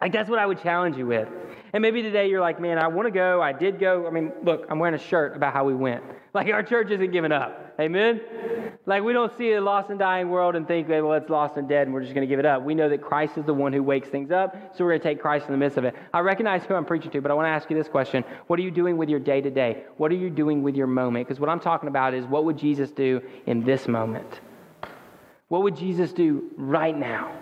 Like 0.00 0.12
that's 0.12 0.28
what 0.28 0.38
I 0.38 0.46
would 0.46 0.62
challenge 0.62 0.96
you 0.96 1.06
with. 1.06 1.28
And 1.74 1.82
maybe 1.82 2.02
today 2.02 2.28
you're 2.28 2.40
like, 2.40 2.60
man, 2.60 2.78
I 2.78 2.86
want 2.86 3.06
to 3.06 3.10
go. 3.10 3.42
I 3.42 3.52
did 3.52 3.80
go. 3.80 4.06
I 4.06 4.10
mean, 4.10 4.30
look, 4.44 4.64
I'm 4.70 4.78
wearing 4.78 4.94
a 4.94 4.98
shirt 4.98 5.34
about 5.34 5.52
how 5.52 5.64
we 5.64 5.74
went. 5.74 6.02
Like 6.34 6.48
our 6.48 6.64
church 6.64 6.90
isn't 6.90 7.12
giving 7.12 7.30
up. 7.30 7.76
Amen? 7.78 8.20
Like 8.86 9.04
we 9.04 9.12
don't 9.12 9.30
see 9.38 9.52
a 9.52 9.60
lost 9.60 9.90
and 9.90 10.00
dying 10.00 10.30
world 10.30 10.56
and 10.56 10.66
think, 10.66 10.88
well, 10.88 11.12
it's 11.12 11.30
lost 11.30 11.56
and 11.58 11.68
dead 11.68 11.86
and 11.86 11.94
we're 11.94 12.02
just 12.02 12.12
going 12.12 12.26
to 12.26 12.28
give 12.28 12.40
it 12.40 12.44
up. 12.44 12.64
We 12.64 12.74
know 12.74 12.88
that 12.88 13.00
Christ 13.00 13.38
is 13.38 13.44
the 13.44 13.54
one 13.54 13.72
who 13.72 13.84
wakes 13.84 14.08
things 14.08 14.32
up, 14.32 14.56
so 14.74 14.82
we're 14.82 14.90
going 14.90 15.00
to 15.00 15.08
take 15.10 15.20
Christ 15.20 15.46
in 15.46 15.52
the 15.52 15.58
midst 15.58 15.78
of 15.78 15.84
it. 15.84 15.94
I 16.12 16.18
recognize 16.18 16.64
who 16.64 16.74
I'm 16.74 16.84
preaching 16.84 17.12
to, 17.12 17.20
but 17.20 17.30
I 17.30 17.34
want 17.34 17.46
to 17.46 17.50
ask 17.50 17.70
you 17.70 17.76
this 17.76 17.86
question. 17.86 18.24
What 18.48 18.58
are 18.58 18.62
you 18.62 18.72
doing 18.72 18.96
with 18.96 19.08
your 19.08 19.20
day 19.20 19.40
to 19.42 19.48
day? 19.48 19.84
What 19.96 20.10
are 20.10 20.16
you 20.16 20.28
doing 20.28 20.64
with 20.64 20.74
your 20.74 20.88
moment? 20.88 21.28
Because 21.28 21.38
what 21.38 21.48
I'm 21.48 21.60
talking 21.60 21.88
about 21.88 22.14
is 22.14 22.24
what 22.26 22.44
would 22.46 22.58
Jesus 22.58 22.90
do 22.90 23.22
in 23.46 23.62
this 23.62 23.86
moment? 23.86 24.40
What 25.46 25.62
would 25.62 25.76
Jesus 25.76 26.12
do 26.12 26.50
right 26.56 26.98
now? 26.98 27.32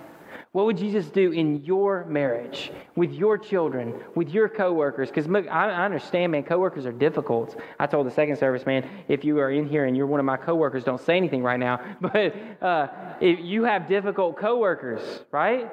What 0.52 0.66
would 0.66 0.76
Jesus 0.76 1.06
do 1.06 1.32
in 1.32 1.64
your 1.64 2.04
marriage, 2.04 2.72
with 2.94 3.12
your 3.12 3.38
children, 3.38 3.94
with 4.14 4.28
your 4.28 4.50
coworkers? 4.50 5.08
Because 5.08 5.26
I 5.50 5.70
understand, 5.70 6.32
man, 6.32 6.42
coworkers 6.42 6.84
are 6.84 6.92
difficult. 6.92 7.58
I 7.80 7.86
told 7.86 8.06
the 8.06 8.10
second 8.10 8.36
service, 8.36 8.66
man, 8.66 8.86
if 9.08 9.24
you 9.24 9.38
are 9.38 9.50
in 9.50 9.66
here 9.66 9.86
and 9.86 9.96
you're 9.96 10.06
one 10.06 10.20
of 10.20 10.26
my 10.26 10.36
coworkers, 10.36 10.84
don't 10.84 11.00
say 11.00 11.16
anything 11.16 11.42
right 11.42 11.58
now. 11.58 11.80
But 12.02 12.34
uh, 12.60 12.88
if 13.20 13.40
you 13.40 13.64
have 13.64 13.88
difficult 13.88 14.36
coworkers, 14.36 15.22
right? 15.30 15.70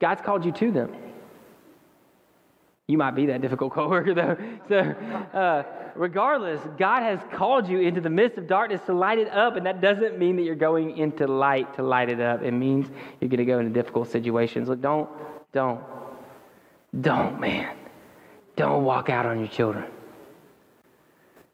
God's 0.00 0.22
called 0.22 0.44
you 0.44 0.52
to 0.52 0.70
them. 0.70 0.94
You 2.88 2.98
might 2.98 3.12
be 3.12 3.26
that 3.26 3.40
difficult 3.40 3.72
coworker, 3.72 4.14
though. 4.14 4.36
So, 4.68 5.38
uh, 5.38 5.62
regardless, 5.94 6.60
God 6.78 7.02
has 7.02 7.20
called 7.32 7.68
you 7.68 7.80
into 7.80 8.00
the 8.00 8.10
midst 8.10 8.38
of 8.38 8.46
darkness 8.46 8.80
to 8.86 8.92
light 8.92 9.18
it 9.18 9.28
up, 9.28 9.56
and 9.56 9.66
that 9.66 9.80
doesn't 9.80 10.18
mean 10.18 10.36
that 10.36 10.42
you're 10.42 10.54
going 10.54 10.96
into 10.96 11.26
light 11.26 11.74
to 11.76 11.82
light 11.82 12.08
it 12.08 12.20
up. 12.20 12.42
It 12.42 12.52
means 12.52 12.88
you're 13.20 13.28
going 13.30 13.38
to 13.38 13.44
go 13.44 13.60
into 13.60 13.72
difficult 13.72 14.08
situations. 14.10 14.68
Look, 14.68 14.80
don't, 14.80 15.08
don't, 15.52 15.80
don't, 17.00 17.40
man. 17.40 17.76
Don't 18.56 18.84
walk 18.84 19.08
out 19.08 19.26
on 19.26 19.38
your 19.38 19.48
children. 19.48 19.86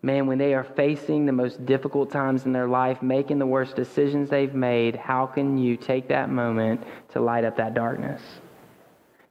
Man, 0.01 0.27
when 0.27 0.39
they 0.39 0.55
are 0.55 0.65
facing 0.65 1.27
the 1.27 1.33
most 1.33 1.67
difficult 1.67 2.11
times 2.11 2.47
in 2.47 2.53
their 2.53 2.69
life, 2.69 3.03
making 3.03 3.39
the 3.39 3.47
worst 3.47 3.75
decisions 3.75 4.31
they've 4.31 4.55
made, 4.55 4.95
how 4.95 5.27
can 5.27 5.59
you 5.59 5.77
take 5.77 6.09
that 6.09 6.31
moment 6.31 6.83
to 7.11 7.21
light 7.21 7.45
up 7.45 7.57
that 7.57 7.75
darkness? 7.75 8.23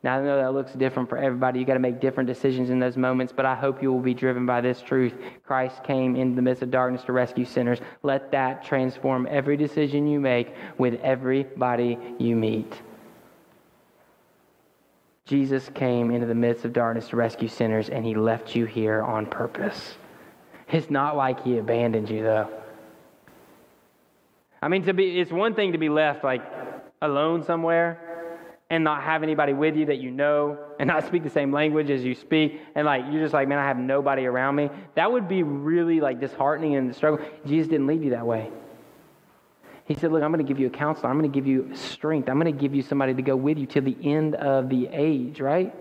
Now, 0.04 0.20
I 0.20 0.24
know 0.24 0.38
that 0.38 0.54
looks 0.54 0.74
different 0.74 1.10
for 1.10 1.18
everybody. 1.18 1.60
You 1.60 1.66
got 1.66 1.74
to 1.74 1.80
make 1.80 2.00
different 2.00 2.28
decisions 2.28 2.70
in 2.70 2.80
those 2.80 2.96
moments, 2.96 3.34
but 3.36 3.46
I 3.46 3.56
hope 3.56 3.82
you 3.82 3.92
will 3.92 4.00
be 4.00 4.14
driven 4.14 4.46
by 4.46 4.62
this 4.62 4.82
truth. 4.82 5.14
Christ 5.44 5.84
came 5.84 6.16
into 6.16 6.36
the 6.36 6.42
midst 6.42 6.62
of 6.62 6.70
darkness 6.70 7.04
to 7.06 7.14
rescue 7.14 7.46
sinners. 7.46 7.80
Let 8.04 8.32
that 8.32 8.64
transform 8.64 9.28
every 9.30 9.58
decision 9.58 10.08
you 10.08 10.20
make 10.20 10.54
with 10.78 11.00
everybody 11.02 11.98
you 12.20 12.36
meet. 12.36 12.72
Jesus 15.26 15.70
came 15.74 16.12
into 16.12 16.28
the 16.28 16.36
midst 16.36 16.64
of 16.64 16.74
darkness 16.74 17.10
to 17.10 17.18
rescue 17.18 17.48
sinners, 17.48 17.90
and 17.90 18.06
he 18.06 18.16
left 18.16 18.56
you 18.56 18.66
here 18.66 19.02
on 19.02 19.26
purpose. 19.26 19.96
It's 20.72 20.90
not 20.90 21.18
like 21.18 21.44
he 21.44 21.58
abandoned 21.58 22.10
you, 22.10 22.24
though. 22.24 22.50
I 24.62 24.68
mean, 24.68 24.84
to 24.84 24.94
be, 24.94 25.20
it's 25.20 25.32
one 25.32 25.56
thing 25.56 25.74
to 25.74 25.78
be 25.78 25.90
left 25.90 26.24
like 26.24 26.44
alone 27.02 27.44
somewhere 27.44 28.07
and 28.70 28.84
not 28.84 29.04
have 29.04 29.24
anybody 29.24 29.54
with 29.54 29.76
you 29.76 29.86
that 29.86 29.98
you 29.98 30.12
know 30.12 30.58
and 30.80 30.88
not 30.88 31.06
speak 31.06 31.24
the 31.24 31.30
same 31.30 31.54
language 31.54 31.90
as 31.90 32.04
you 32.04 32.16
speak. 32.16 32.60
And 32.76 32.86
like 32.86 33.06
you're 33.12 33.22
just 33.22 33.34
like 33.34 33.48
man 33.48 33.58
i 33.58 33.66
have 33.66 33.78
nobody 33.78 34.26
around 34.26 34.56
me. 34.56 34.70
That 34.96 35.12
would 35.12 35.28
be 35.28 35.44
really 35.44 36.02
like 36.02 36.20
disheartening 36.20 36.76
and 36.76 36.94
struggle. 36.96 37.26
Jesus 37.46 37.70
didn't 37.70 37.88
leave 37.88 38.04
you 38.04 38.12
that 38.12 38.26
way. 38.26 38.52
He 39.86 39.96
said 39.96 40.12
look 40.12 40.22
i'm 40.22 40.32
going 40.32 40.46
to 40.46 40.48
give 40.48 40.60
you 40.60 40.68
a 40.68 40.72
counselor. 40.72 41.10
I'm 41.10 41.18
going 41.18 41.32
to 41.32 41.36
give 41.36 41.48
you 41.48 41.76
strength. 41.76 42.30
I'm 42.30 42.40
going 42.40 42.54
to 42.54 42.60
give 42.60 42.76
you 42.76 42.82
somebody 42.82 43.14
to 43.14 43.22
go 43.22 43.36
with 43.36 43.58
you 43.58 43.66
till 43.66 43.84
the 43.84 43.98
end 44.04 44.36
of 44.36 44.70
the 44.70 44.88
age 44.92 45.40
right? 45.40 45.74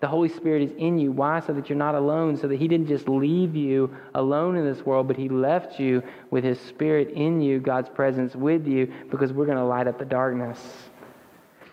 The 0.00 0.08
Holy 0.08 0.30
Spirit 0.30 0.62
is 0.62 0.72
in 0.78 0.98
you. 0.98 1.12
Why? 1.12 1.40
So 1.40 1.52
that 1.52 1.68
you're 1.68 1.76
not 1.76 1.94
alone, 1.94 2.38
so 2.38 2.48
that 2.48 2.58
He 2.58 2.68
didn't 2.68 2.86
just 2.86 3.06
leave 3.06 3.54
you 3.54 3.94
alone 4.14 4.56
in 4.56 4.64
this 4.64 4.84
world, 4.84 5.06
but 5.06 5.16
He 5.18 5.28
left 5.28 5.78
you 5.78 6.02
with 6.30 6.42
His 6.42 6.58
Spirit 6.58 7.10
in 7.10 7.42
you, 7.42 7.60
God's 7.60 7.90
presence 7.90 8.34
with 8.34 8.66
you, 8.66 8.90
because 9.10 9.30
we're 9.30 9.44
going 9.44 9.58
to 9.58 9.64
light 9.64 9.86
up 9.86 9.98
the 9.98 10.06
darkness. 10.06 10.89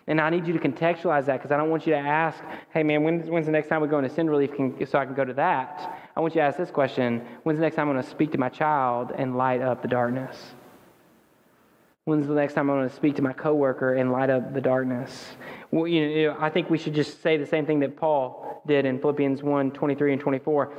And 0.08 0.22
I 0.22 0.30
need 0.30 0.48
you 0.48 0.54
to 0.54 0.60
contextualize 0.60 1.26
that 1.26 1.38
because 1.38 1.52
I 1.52 1.58
don't 1.58 1.70
want 1.70 1.86
you 1.86 1.93
to 1.93 2.00
ask, 2.00 2.41
hey 2.74 2.82
man, 2.82 3.04
when's, 3.04 3.30
when's 3.30 3.46
the 3.46 3.52
next 3.52 3.67
time 3.67 3.82
we 3.82 3.89
go 3.89 3.98
into 3.98 4.10
sin 4.10 4.30
relief 4.30 4.54
can, 4.56 4.86
so 4.88 4.98
I 4.98 5.06
can 5.06 5.13
go 5.13 5.26
to 5.26 5.34
that? 5.34 6.00
I 6.15 6.22
want 6.22 6.34
you 6.34 6.41
to 6.41 6.48
ask 6.48 6.58
this 6.58 6.72
question 6.72 7.20
When's 7.43 7.60
the 7.60 7.63
next 7.63 7.76
time 7.76 7.89
I'm 7.89 7.96
going 7.96 8.04
to 8.04 8.10
speak 8.10 8.32
to 8.32 8.38
my 8.38 8.50
child 8.50 9.12
and 9.15 9.38
light 9.38 9.62
up 9.62 9.82
the 9.82 9.88
darkness? 9.89 10.38
When's 12.06 12.26
the 12.26 12.36
next 12.36 12.54
time 12.54 12.70
I'm 12.70 12.78
going 12.78 12.89
to 12.89 12.96
speak 12.96 13.17
to 13.17 13.22
my 13.22 13.34
coworker 13.34 13.96
and 13.96 14.13
light 14.13 14.30
up 14.30 14.54
the 14.54 14.62
darkness? 14.62 15.26
Well, 15.72 15.88
you 15.88 16.28
know, 16.28 16.38
I 16.39 16.50
think 16.50 16.70
we 16.70 16.78
should 16.78 16.96
just 16.96 17.22
say 17.22 17.36
the 17.36 17.46
same 17.46 17.65
thing 17.65 17.82
that 17.82 17.98
Paul 17.98 18.62
did 18.65 18.86
in 18.86 19.00
Philippians 19.00 19.43
1 19.43 19.72
23 19.72 20.13
and 20.13 20.22
24. 20.22 20.74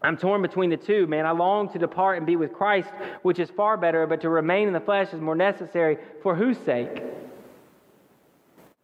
I'm 0.00 0.16
torn 0.16 0.40
between 0.40 0.70
the 0.70 0.78
two, 0.78 1.06
man. 1.06 1.26
I 1.26 1.32
long 1.32 1.68
to 1.74 1.78
depart 1.78 2.16
and 2.16 2.26
be 2.26 2.36
with 2.36 2.54
Christ, 2.54 2.88
which 3.20 3.38
is 3.38 3.50
far 3.50 3.76
better, 3.76 4.06
but 4.06 4.22
to 4.22 4.30
remain 4.30 4.66
in 4.66 4.72
the 4.72 4.80
flesh 4.80 5.12
is 5.12 5.20
more 5.20 5.34
necessary. 5.34 5.98
For 6.22 6.34
whose 6.34 6.56
sake? 6.58 7.02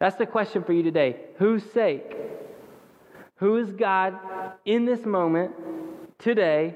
That's 0.02 0.16
the 0.16 0.26
question 0.26 0.64
for 0.64 0.72
you 0.72 0.82
today. 0.82 1.14
Whose 1.36 1.62
sake? 1.70 2.16
Who 3.36 3.56
is 3.58 3.70
God 3.70 4.18
in 4.64 4.84
this 4.84 5.06
moment, 5.06 5.52
today, 6.18 6.74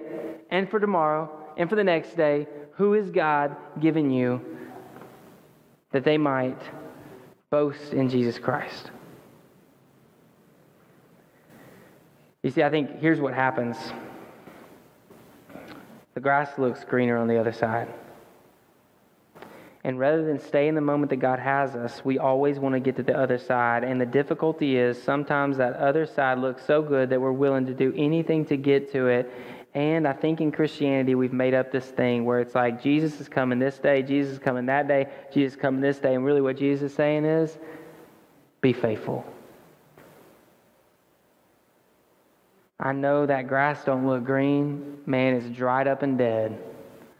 and 0.49 0.71
for 0.71 0.79
tomorrow, 0.79 1.29
and 1.57 1.69
for 1.69 1.75
the 1.75 1.83
next 1.83 2.17
day? 2.17 2.47
Who 2.75 2.95
is 2.95 3.11
God 3.11 3.57
giving 3.81 4.13
you 4.13 4.41
that 5.91 6.05
they 6.05 6.19
might 6.19 6.61
boast 7.51 7.93
in 7.93 8.09
Jesus 8.09 8.39
Christ. 8.39 8.93
You 12.45 12.51
see, 12.51 12.63
I 12.63 12.71
think 12.71 13.01
here's 13.01 13.21
what 13.21 13.35
happens 13.35 13.77
the 16.15 16.21
grass 16.21 16.59
looks 16.59 16.85
greener 16.85 17.17
on 17.17 17.27
the 17.27 17.41
other 17.41 17.53
side. 17.53 17.89
And 19.87 20.01
rather 20.01 20.25
than 20.25 20.41
stay 20.41 20.67
in 20.67 20.75
the 20.75 20.81
moment 20.81 21.11
that 21.11 21.19
God 21.19 21.39
has 21.39 21.77
us, 21.77 22.05
we 22.05 22.19
always 22.19 22.59
want 22.59 22.73
to 22.73 22.81
get 22.81 22.97
to 22.97 23.05
the 23.05 23.17
other 23.17 23.39
side. 23.39 23.85
And 23.85 24.01
the 24.01 24.07
difficulty 24.07 24.77
is 24.77 25.01
sometimes 25.01 25.59
that 25.59 25.75
other 25.75 26.07
side 26.07 26.39
looks 26.39 26.67
so 26.67 26.83
good 26.83 27.09
that 27.11 27.21
we're 27.21 27.31
willing 27.31 27.67
to 27.67 27.73
do 27.73 27.95
anything 27.97 28.45
to 28.47 28.57
get 28.57 28.91
to 28.91 29.07
it. 29.07 29.33
And 29.75 30.09
I 30.09 30.13
think 30.13 30.41
in 30.41 30.51
Christianity, 30.51 31.15
we've 31.15 31.33
made 31.33 31.55
up 31.55 31.71
this 31.71 31.87
thing 31.87 32.25
where 32.25 32.41
it's 32.41 32.57
like 32.57 32.83
Jesus 32.83 33.21
is 33.21 33.29
coming 33.29 33.61
this 33.61 33.79
day, 33.79 34.03
Jesus 34.03 34.33
is 34.33 34.39
coming 34.41 34.67
that 34.67 34.89
day, 34.89 35.07
Jesus 35.33 35.55
is 35.55 35.63
coming 35.63 35.81
this 35.81 36.01
day. 36.01 36.17
And 36.17 36.25
really, 36.25 36.41
what 36.41 36.57
Jesus 36.57 36.91
is 36.91 36.97
saying 36.97 37.25
is 37.25 37.57
be 38.61 38.73
faithful. 38.73 39.25
I 42.81 42.91
know 42.91 43.25
that 43.25 43.47
grass 43.47 43.85
don't 43.85 44.05
look 44.05 44.25
green. 44.25 44.99
Man, 45.07 45.35
it's 45.35 45.49
dried 45.57 45.87
up 45.87 46.03
and 46.03 46.19
dead. 46.19 46.59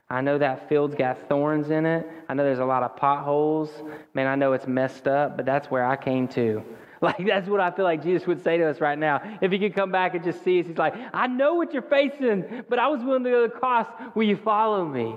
I 0.09 0.21
know 0.21 0.39
that 0.39 0.69
field's 0.69 0.95
got 0.95 1.29
thorns 1.29 1.71
in 1.71 1.85
it. 1.85 2.09
I 2.29 2.35
know 2.35 2.45
there's 2.45 2.61
a 2.61 2.65
lot 2.65 2.85
of 2.85 2.97
potholes. 2.97 3.71
Man, 4.15 4.29
I 4.29 4.37
know 4.37 4.53
it's 4.53 4.67
messed 4.67 5.09
up, 5.09 5.37
but 5.37 5.45
that's 5.45 5.69
where 5.69 5.85
I 5.85 5.97
came 5.97 6.29
to. 6.29 6.63
Like, 7.03 7.27
that's 7.27 7.47
what 7.47 7.61
I 7.61 7.71
feel 7.71 7.85
like 7.85 8.03
Jesus 8.03 8.27
would 8.27 8.43
say 8.43 8.57
to 8.57 8.71
us 8.71 8.81
right 8.81 8.99
now. 8.99 9.21
If 9.43 9.53
he 9.53 9.59
could 9.59 9.75
come 9.75 9.93
back 9.93 10.15
and 10.15 10.25
just 10.25 10.43
see 10.43 10.61
us, 10.61 10.67
he's 10.67 10.79
like, 10.79 10.95
I 11.13 11.27
know 11.27 11.55
what 11.55 11.75
you're 11.75 11.83
facing, 11.83 12.65
but 12.71 12.79
I 12.79 12.89
was 12.89 13.03
willing 13.03 13.23
to 13.25 13.31
go 13.31 13.47
to 13.47 13.53
the 13.53 13.61
cross. 13.61 13.87
Will 14.15 14.27
you 14.27 14.37
follow 14.37 14.83
me? 14.83 15.15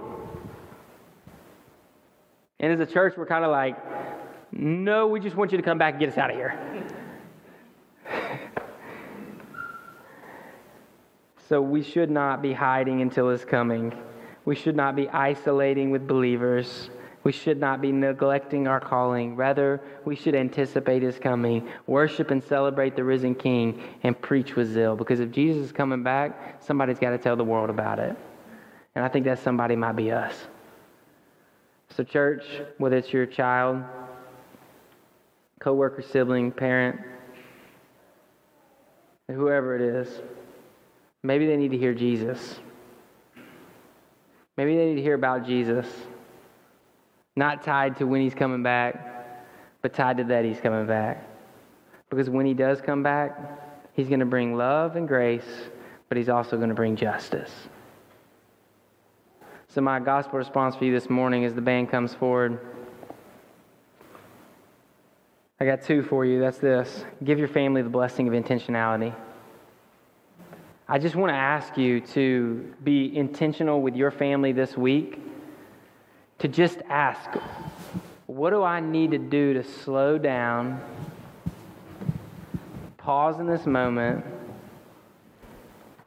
And 2.60 2.74
as 2.74 2.82
a 2.82 2.86
church, 2.86 3.14
we're 3.16 3.26
kind 3.26 3.46
of 3.46 3.52
like, 3.52 3.78
no, 4.52 5.08
we 5.08 5.22
just 5.22 5.38
want 5.38 5.54
you 5.54 5.58
to 5.58 5.64
come 5.64 5.78
back 5.78 5.94
and 5.94 6.02
get 6.02 6.10
us 6.10 6.18
out 6.18 6.32
of 6.32 6.36
here. 6.36 6.60
so 11.48 11.62
we 11.62 11.82
should 11.82 12.12
not 12.12 12.42
be 12.42 12.52
hiding 12.52 13.02
until 13.02 13.30
his 13.30 13.46
coming. 13.46 13.94
We 14.50 14.56
should 14.56 14.76
not 14.76 14.96
be 14.96 15.08
isolating 15.10 15.92
with 15.92 16.08
believers. 16.08 16.90
We 17.24 17.32
should 17.32 17.60
not 17.60 17.82
be 17.82 17.92
neglecting 17.92 18.68
our 18.68 18.80
calling. 18.80 19.36
Rather, 19.36 19.80
we 20.06 20.16
should 20.16 20.34
anticipate 20.34 21.04
his 21.04 21.20
coming, 21.20 21.70
worship 21.86 22.32
and 22.32 22.44
celebrate 22.44 22.96
the 22.96 23.04
risen 23.04 23.36
king, 23.36 23.80
and 24.02 24.20
preach 24.20 24.56
with 24.56 24.74
zeal. 24.74 24.96
Because 24.96 25.20
if 25.20 25.30
Jesus 25.30 25.68
is 25.68 25.72
coming 25.72 26.02
back, 26.02 26.64
somebody's 26.64 26.98
got 26.98 27.12
to 27.12 27.20
tell 27.20 27.36
the 27.36 27.44
world 27.44 27.70
about 27.70 28.00
it. 28.00 28.18
And 28.96 29.06
I 29.06 29.08
think 29.08 29.26
that 29.26 29.38
somebody 29.38 29.76
might 29.76 29.96
be 29.96 30.12
us. 30.12 30.34
So, 31.90 32.04
church, 32.04 32.44
whether 32.80 32.98
it's 32.98 33.14
your 33.14 33.28
child, 33.28 33.84
coworker, 35.60 36.02
sibling, 36.02 36.52
parent, 36.52 37.00
whoever 39.28 39.76
it 39.76 39.82
is, 39.82 40.22
maybe 41.22 41.46
they 41.46 41.56
need 41.56 41.70
to 41.70 41.78
hear 41.78 41.94
Jesus. 41.94 42.60
Maybe 44.60 44.76
they 44.76 44.88
need 44.88 44.96
to 44.96 45.02
hear 45.02 45.14
about 45.14 45.46
Jesus. 45.46 45.88
Not 47.38 47.64
tied 47.64 47.96
to 48.00 48.04
when 48.04 48.20
he's 48.20 48.36
coming 48.36 48.62
back, 48.62 49.48
but 49.82 49.94
tied 49.94 50.18
to 50.18 50.26
that 50.26 50.44
he's 50.44 50.60
coming 50.60 50.86
back. 50.86 51.26
Because 52.10 52.30
when 52.30 52.46
he 52.46 52.54
does 52.54 52.82
come 52.82 53.02
back, 53.02 53.40
he's 53.94 54.10
going 54.10 54.20
to 54.20 54.26
bring 54.26 54.58
love 54.58 54.98
and 54.98 55.08
grace, 55.08 55.48
but 56.10 56.18
he's 56.18 56.28
also 56.28 56.58
going 56.58 56.68
to 56.68 56.76
bring 56.76 56.98
justice. 56.98 57.70
So, 59.70 59.80
my 59.80 59.98
gospel 60.02 60.38
response 60.38 60.76
for 60.76 60.84
you 60.84 60.92
this 60.92 61.10
morning 61.10 61.46
as 61.46 61.54
the 61.54 61.62
band 61.62 61.90
comes 61.90 62.14
forward. 62.14 62.60
I 65.62 65.66
got 65.66 65.84
two 65.84 66.04
for 66.04 66.26
you. 66.26 66.42
That's 66.42 66.58
this 66.58 67.06
give 67.24 67.40
your 67.40 67.48
family 67.48 67.82
the 67.82 67.90
blessing 67.90 68.28
of 68.28 68.34
intentionality. 68.34 69.16
I 70.92 70.98
just 70.98 71.16
want 71.16 71.30
to 71.30 71.36
ask 71.36 71.78
you 71.78 72.02
to 72.02 72.74
be 72.84 73.16
intentional 73.16 73.80
with 73.80 73.96
your 73.96 74.10
family 74.10 74.54
this 74.54 74.76
week 74.76 75.20
to 76.40 76.48
just 76.48 76.80
ask, 76.90 77.30
what 78.26 78.50
do 78.50 78.64
I 78.64 78.80
need 78.80 79.12
to 79.12 79.20
do 79.20 79.54
to 79.54 79.64
slow 79.64 80.18
down, 80.18 80.82
pause 82.98 83.40
in 83.40 83.46
this 83.46 83.68
moment, 83.68 84.26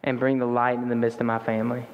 and 0.02 0.18
bring 0.18 0.40
the 0.40 0.46
light 0.46 0.78
in 0.78 0.88
the 0.88 0.96
midst 0.96 1.20
of 1.20 1.26
my 1.26 1.38
family? 1.38 1.84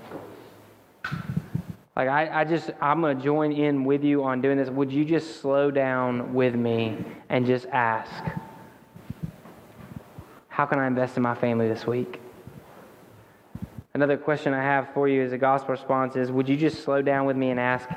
Like, 1.95 2.09
I, 2.09 2.41
I 2.41 2.45
just, 2.45 2.71
I'm 2.81 3.03
going 3.03 3.19
to 3.19 3.23
join 3.23 3.53
in 3.53 3.85
with 3.85 4.03
you 4.03 4.25
on 4.25 4.41
doing 4.41 4.57
this. 4.57 4.71
Would 4.71 4.91
you 4.91 5.05
just 5.05 5.43
slow 5.43 5.71
down 5.71 6.33
with 6.33 6.55
me 6.55 7.05
and 7.29 7.45
just 7.45 7.67
ask, 7.67 8.25
how 10.49 10.65
can 10.65 10.79
I 10.79 10.87
invest 10.87 11.19
in 11.19 11.23
my 11.23 11.35
family 11.35 11.69
this 11.69 11.87
week? 11.87 12.23
Another 13.99 14.17
question 14.17 14.55
I 14.55 14.63
have 14.63 14.95
for 14.95 15.09
you 15.09 15.25
as 15.25 15.33
a 15.33 15.39
gospel 15.39 15.73
response 15.73 16.15
is 16.15 16.31
Would 16.31 16.49
you 16.49 16.57
just 16.57 16.85
slow 16.85 17.03
down 17.03 17.27
with 17.27 17.37
me 17.37 17.51
and 17.51 17.59
ask, 17.59 17.89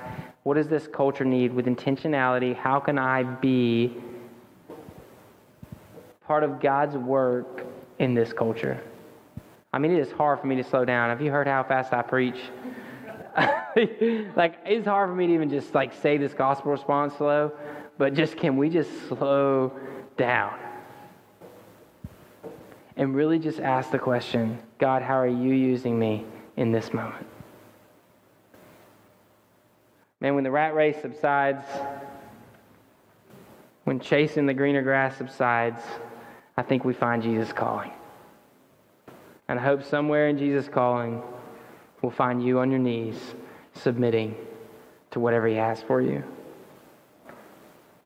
what 0.41 0.55
does 0.55 0.67
this 0.67 0.87
culture 0.87 1.23
need 1.23 1.53
with 1.53 1.67
intentionality? 1.67 2.55
How 2.55 2.79
can 2.79 2.97
I 2.97 3.21
be 3.21 3.95
part 6.25 6.43
of 6.43 6.59
God's 6.59 6.97
work 6.97 7.67
in 7.99 8.15
this 8.15 8.33
culture? 8.33 8.81
I 9.71 9.77
mean, 9.77 9.91
it 9.91 9.99
is 9.99 10.11
hard 10.11 10.39
for 10.39 10.47
me 10.47 10.55
to 10.55 10.63
slow 10.63 10.85
down. 10.85 11.11
Have 11.11 11.21
you 11.21 11.29
heard 11.29 11.45
how 11.45 11.61
fast 11.61 11.93
I 11.93 12.01
preach? 12.01 12.39
like, 14.35 14.57
it's 14.65 14.87
hard 14.87 15.07
for 15.07 15.15
me 15.15 15.27
to 15.27 15.33
even 15.35 15.51
just 15.51 15.75
like 15.75 15.93
say 15.93 16.17
this 16.17 16.33
gospel 16.33 16.71
response 16.71 17.15
slow, 17.15 17.51
but 17.99 18.15
just 18.15 18.37
can 18.37 18.57
we 18.57 18.71
just 18.71 18.89
slow 19.07 19.71
down? 20.17 20.57
And 22.97 23.15
really 23.15 23.39
just 23.39 23.59
ask 23.59 23.91
the 23.91 23.99
question 23.99 24.59
God, 24.77 25.01
how 25.01 25.15
are 25.15 25.27
you 25.27 25.53
using 25.53 25.97
me 25.97 26.25
in 26.57 26.71
this 26.71 26.93
moment? 26.93 27.25
Man, 30.19 30.35
when 30.35 30.43
the 30.43 30.51
rat 30.51 30.75
race 30.75 30.97
subsides, 31.01 31.65
when 33.85 33.99
chasing 33.99 34.45
the 34.45 34.53
greener 34.53 34.83
grass 34.83 35.17
subsides, 35.17 35.81
I 36.55 36.61
think 36.61 36.85
we 36.85 36.93
find 36.93 37.23
Jesus 37.23 37.51
calling. 37.51 37.91
And 39.47 39.59
I 39.59 39.63
hope 39.63 39.83
somewhere 39.83 40.27
in 40.27 40.37
Jesus' 40.37 40.67
calling, 40.67 41.21
we'll 42.01 42.11
find 42.11 42.45
you 42.45 42.59
on 42.59 42.69
your 42.69 42.79
knees 42.79 43.19
submitting 43.73 44.35
to 45.11 45.19
whatever 45.19 45.47
He 45.47 45.55
has 45.55 45.81
for 45.81 46.01
you. 46.01 46.23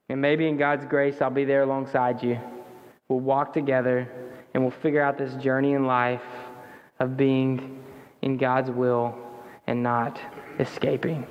And 0.08 0.22
maybe 0.22 0.48
in 0.48 0.58
God's 0.58 0.86
grace, 0.86 1.22
I'll 1.22 1.30
be 1.30 1.46
there 1.46 1.64
alongside 1.64 2.24
you. 2.24 2.40
We'll 3.08 3.20
walk 3.20 3.54
together 3.54 4.10
and 4.56 4.64
we'll 4.64 4.72
figure 4.72 5.02
out 5.02 5.18
this 5.18 5.34
journey 5.34 5.74
in 5.74 5.86
life 5.86 6.24
of 7.00 7.18
being 7.18 7.84
in 8.22 8.38
God's 8.38 8.72
will 8.72 9.14
and 9.68 9.84
not 9.84 10.18
escaping. 10.60 11.28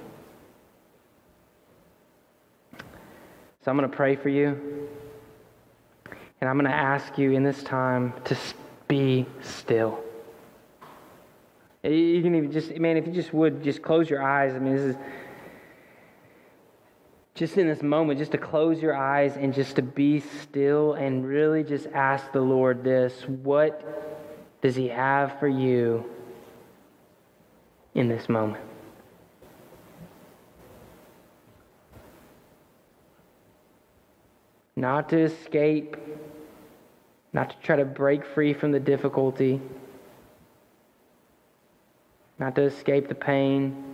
So 3.63 3.71
I'm 3.71 3.79
going 3.79 3.91
to 3.91 3.97
pray 3.97 4.15
for 4.15 4.29
you. 4.29 4.91
And 6.43 6.51
I'm 6.51 6.59
going 6.59 6.71
to 6.71 6.77
ask 6.77 7.17
you 7.17 7.33
in 7.33 7.43
this 7.43 7.63
time 7.63 8.13
to 8.25 8.37
be 8.89 9.25
still. 9.41 10.05
You 11.83 12.21
can 12.23 12.35
even 12.35 12.53
just, 12.53 12.77
man, 12.77 12.99
if 12.99 13.07
you 13.07 13.13
just 13.15 13.33
would 13.33 13.65
just 13.65 13.81
close 13.81 14.11
your 14.11 14.23
eyes. 14.23 14.55
I 14.55 14.59
mean, 14.59 14.77
this 14.77 14.83
is, 14.83 14.97
just 17.35 17.59
in 17.59 17.67
this 17.67 17.83
moment, 17.83 18.19
just 18.19 18.33
to 18.33 18.39
close 18.39 18.81
your 18.81 18.97
eyes 18.97 19.37
and 19.37 19.53
just 19.53 19.77
to 19.77 19.83
be 19.83 20.21
still 20.21 20.93
and 20.95 21.27
really 21.27 21.65
just 21.65 21.87
ask 21.89 22.31
the 22.33 22.41
Lord 22.41 22.85
this 22.85 23.23
what 23.29 24.61
does 24.63 24.77
He 24.77 24.89
have 24.89 25.39
for 25.41 25.49
you 25.49 26.05
in 27.95 28.09
this 28.09 28.29
moment? 28.29 28.65
Not 34.77 35.09
to 35.09 35.19
escape, 35.19 35.97
not 37.33 37.51
to 37.51 37.57
try 37.63 37.77
to 37.77 37.85
break 37.85 38.25
free 38.25 38.55
from 38.55 38.71
the 38.71 38.81
difficulty, 38.81 39.61
not 42.39 42.55
to 42.55 42.63
escape 42.63 43.09
the 43.09 43.15
pain 43.15 43.94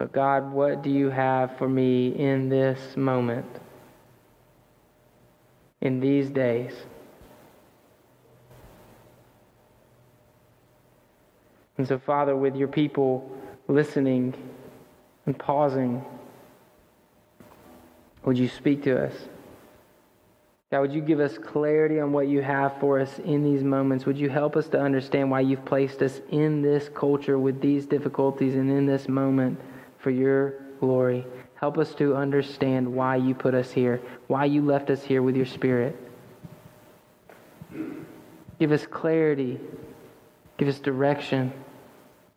But 0.00 0.12
God, 0.12 0.50
what 0.50 0.80
do 0.80 0.88
you 0.88 1.10
have 1.10 1.58
for 1.58 1.68
me 1.68 2.08
in 2.18 2.48
this 2.48 2.96
moment, 2.96 3.44
in 5.82 6.00
these 6.00 6.30
days? 6.30 6.72
And 11.76 11.86
so, 11.86 11.98
Father, 11.98 12.34
with 12.34 12.56
your 12.56 12.66
people 12.66 13.30
listening 13.68 14.32
and 15.26 15.38
pausing, 15.38 16.02
would 18.24 18.38
you 18.38 18.48
speak 18.48 18.82
to 18.84 19.04
us? 19.04 19.12
God, 20.70 20.80
would 20.80 20.92
you 20.94 21.02
give 21.02 21.20
us 21.20 21.36
clarity 21.36 22.00
on 22.00 22.10
what 22.12 22.26
you 22.26 22.40
have 22.40 22.80
for 22.80 23.00
us 23.00 23.18
in 23.18 23.44
these 23.44 23.62
moments? 23.62 24.06
Would 24.06 24.16
you 24.16 24.30
help 24.30 24.56
us 24.56 24.66
to 24.68 24.80
understand 24.80 25.30
why 25.30 25.40
you've 25.40 25.66
placed 25.66 26.00
us 26.00 26.22
in 26.30 26.62
this 26.62 26.88
culture 26.88 27.38
with 27.38 27.60
these 27.60 27.84
difficulties 27.84 28.54
and 28.54 28.70
in 28.70 28.86
this 28.86 29.06
moment? 29.06 29.60
For 30.00 30.10
your 30.10 30.54
glory. 30.80 31.26
Help 31.54 31.78
us 31.78 31.94
to 31.94 32.16
understand 32.16 32.90
why 32.90 33.16
you 33.16 33.34
put 33.34 33.54
us 33.54 33.70
here, 33.70 34.00
why 34.26 34.46
you 34.46 34.62
left 34.62 34.90
us 34.90 35.02
here 35.02 35.22
with 35.22 35.36
your 35.36 35.46
Spirit. 35.46 35.96
Give 38.58 38.72
us 38.72 38.86
clarity, 38.86 39.60
give 40.56 40.68
us 40.68 40.78
direction. 40.78 41.52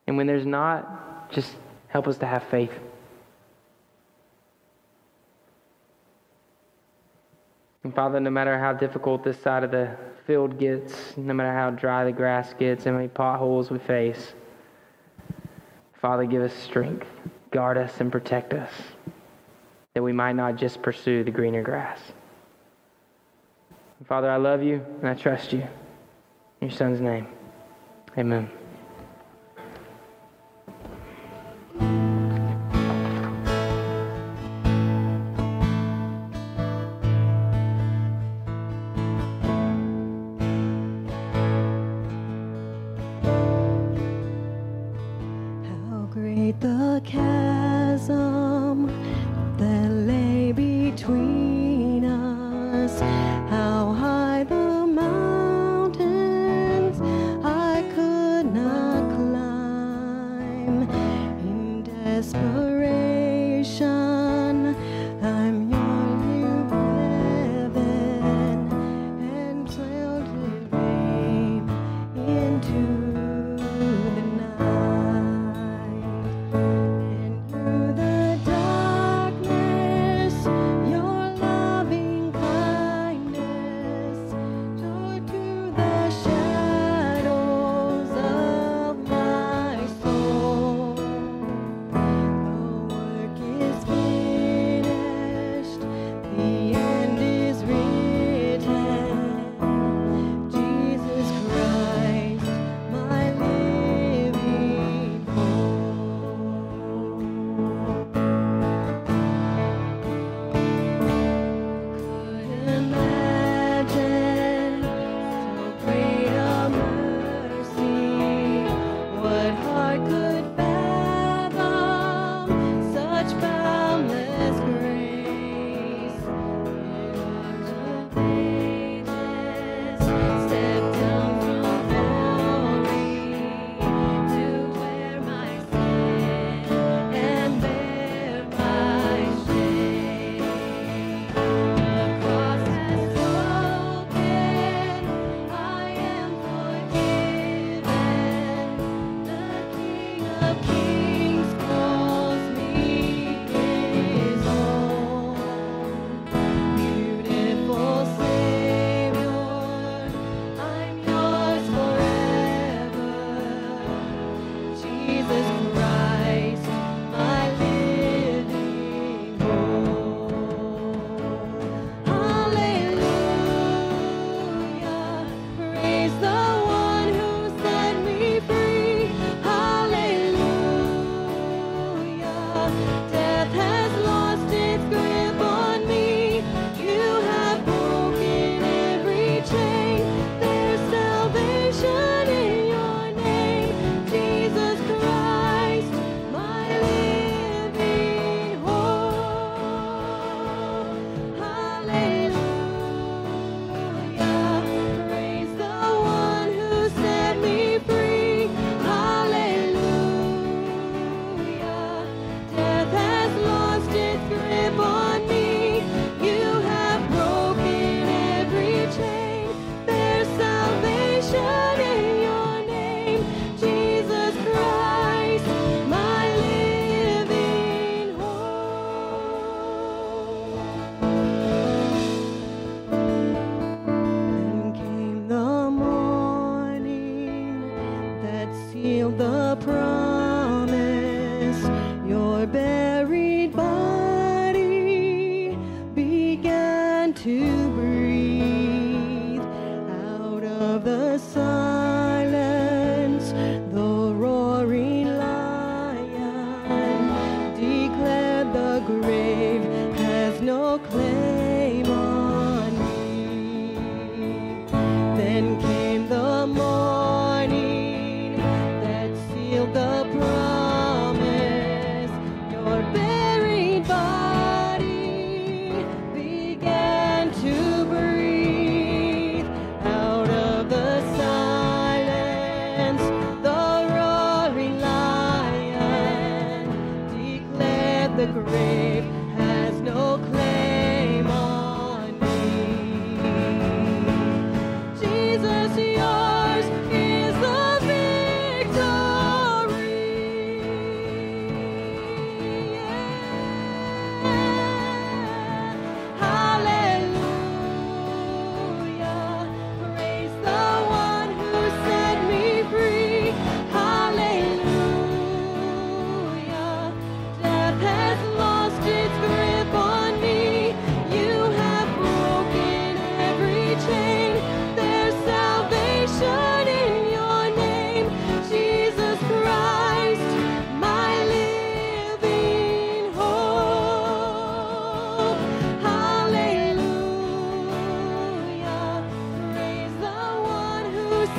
And 0.07 0.17
when 0.17 0.27
there's 0.27 0.45
not, 0.45 1.31
just 1.31 1.55
help 1.87 2.07
us 2.07 2.17
to 2.17 2.25
have 2.25 2.43
faith. 2.43 2.71
And 7.83 7.93
Father, 7.93 8.19
no 8.19 8.29
matter 8.29 8.57
how 8.57 8.73
difficult 8.73 9.23
this 9.23 9.39
side 9.41 9.63
of 9.63 9.71
the 9.71 9.97
field 10.25 10.57
gets, 10.57 11.17
no 11.17 11.33
matter 11.33 11.53
how 11.53 11.69
dry 11.69 12.05
the 12.05 12.11
grass 12.11 12.53
gets, 12.57 12.85
how 12.85 12.91
many 12.91 13.09
potholes 13.09 13.71
we 13.71 13.79
face, 13.79 14.33
Father, 15.99 16.25
give 16.25 16.41
us 16.41 16.53
strength 16.53 17.07
guard 17.53 17.77
us 17.77 18.01
and 18.01 18.11
protect 18.11 18.53
us, 18.53 18.71
that 19.93 20.03
we 20.03 20.11
might 20.11 20.33
not 20.33 20.57
just 20.57 20.81
pursue 20.81 21.23
the 21.23 21.31
greener 21.31 21.61
grass. 21.61 21.99
Father, 24.05 24.29
I 24.29 24.35
love 24.35 24.61
you 24.61 24.85
and 24.99 25.07
I 25.07 25.13
trust 25.13 25.53
you. 25.53 25.61
In 26.59 26.67
your 26.67 26.71
son's 26.71 26.99
name, 26.99 27.27
amen. 28.17 28.49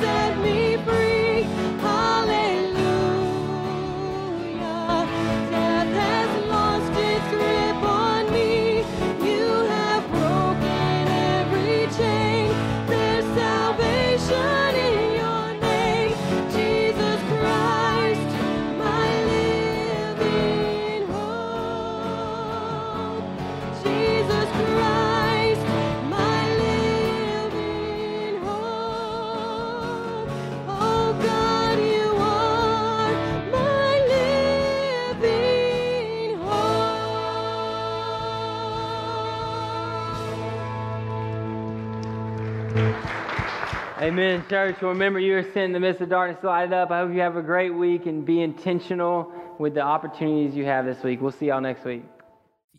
Set 0.01 0.37
me 0.39 0.77
free. 0.77 1.04
Amen, 44.05 44.45
church. 44.47 44.79
Remember, 44.83 45.19
you 45.19 45.35
are 45.35 45.41
sent 45.41 45.57
in 45.57 45.71
the 45.71 45.79
midst 45.79 45.99
of 45.99 46.09
darkness, 46.09 46.43
light 46.43 46.65
it 46.65 46.73
up. 46.73 46.91
I 46.91 46.99
hope 46.99 47.11
you 47.11 47.21
have 47.21 47.37
a 47.37 47.41
great 47.41 47.71
week 47.71 48.05
and 48.05 48.23
be 48.23 48.39
intentional 48.39 49.31
with 49.57 49.73
the 49.73 49.81
opportunities 49.81 50.55
you 50.55 50.63
have 50.65 50.85
this 50.85 51.01
week. 51.01 51.21
We'll 51.21 51.31
see 51.31 51.47
y'all 51.47 51.59
next 51.59 51.83
week. 51.83 52.03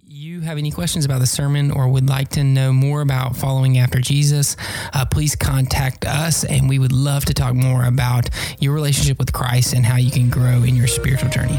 you 0.06 0.40
have 0.42 0.56
any 0.56 0.70
questions 0.70 1.04
about 1.04 1.18
the 1.18 1.26
sermon 1.26 1.72
or 1.72 1.88
would 1.88 2.08
like 2.08 2.28
to 2.28 2.44
know 2.44 2.72
more 2.72 3.00
about 3.00 3.34
following 3.34 3.76
after 3.76 4.00
Jesus, 4.00 4.56
uh, 4.92 5.04
please 5.04 5.34
contact 5.34 6.04
us 6.04 6.44
and 6.44 6.68
we 6.68 6.78
would 6.78 6.92
love 6.92 7.24
to 7.24 7.34
talk 7.34 7.56
more 7.56 7.84
about 7.84 8.30
your 8.60 8.72
relationship 8.72 9.18
with 9.18 9.32
Christ 9.32 9.74
and 9.74 9.84
how 9.84 9.96
you 9.96 10.12
can 10.12 10.30
grow 10.30 10.62
in 10.62 10.76
your 10.76 10.86
spiritual 10.86 11.30
journey. 11.30 11.58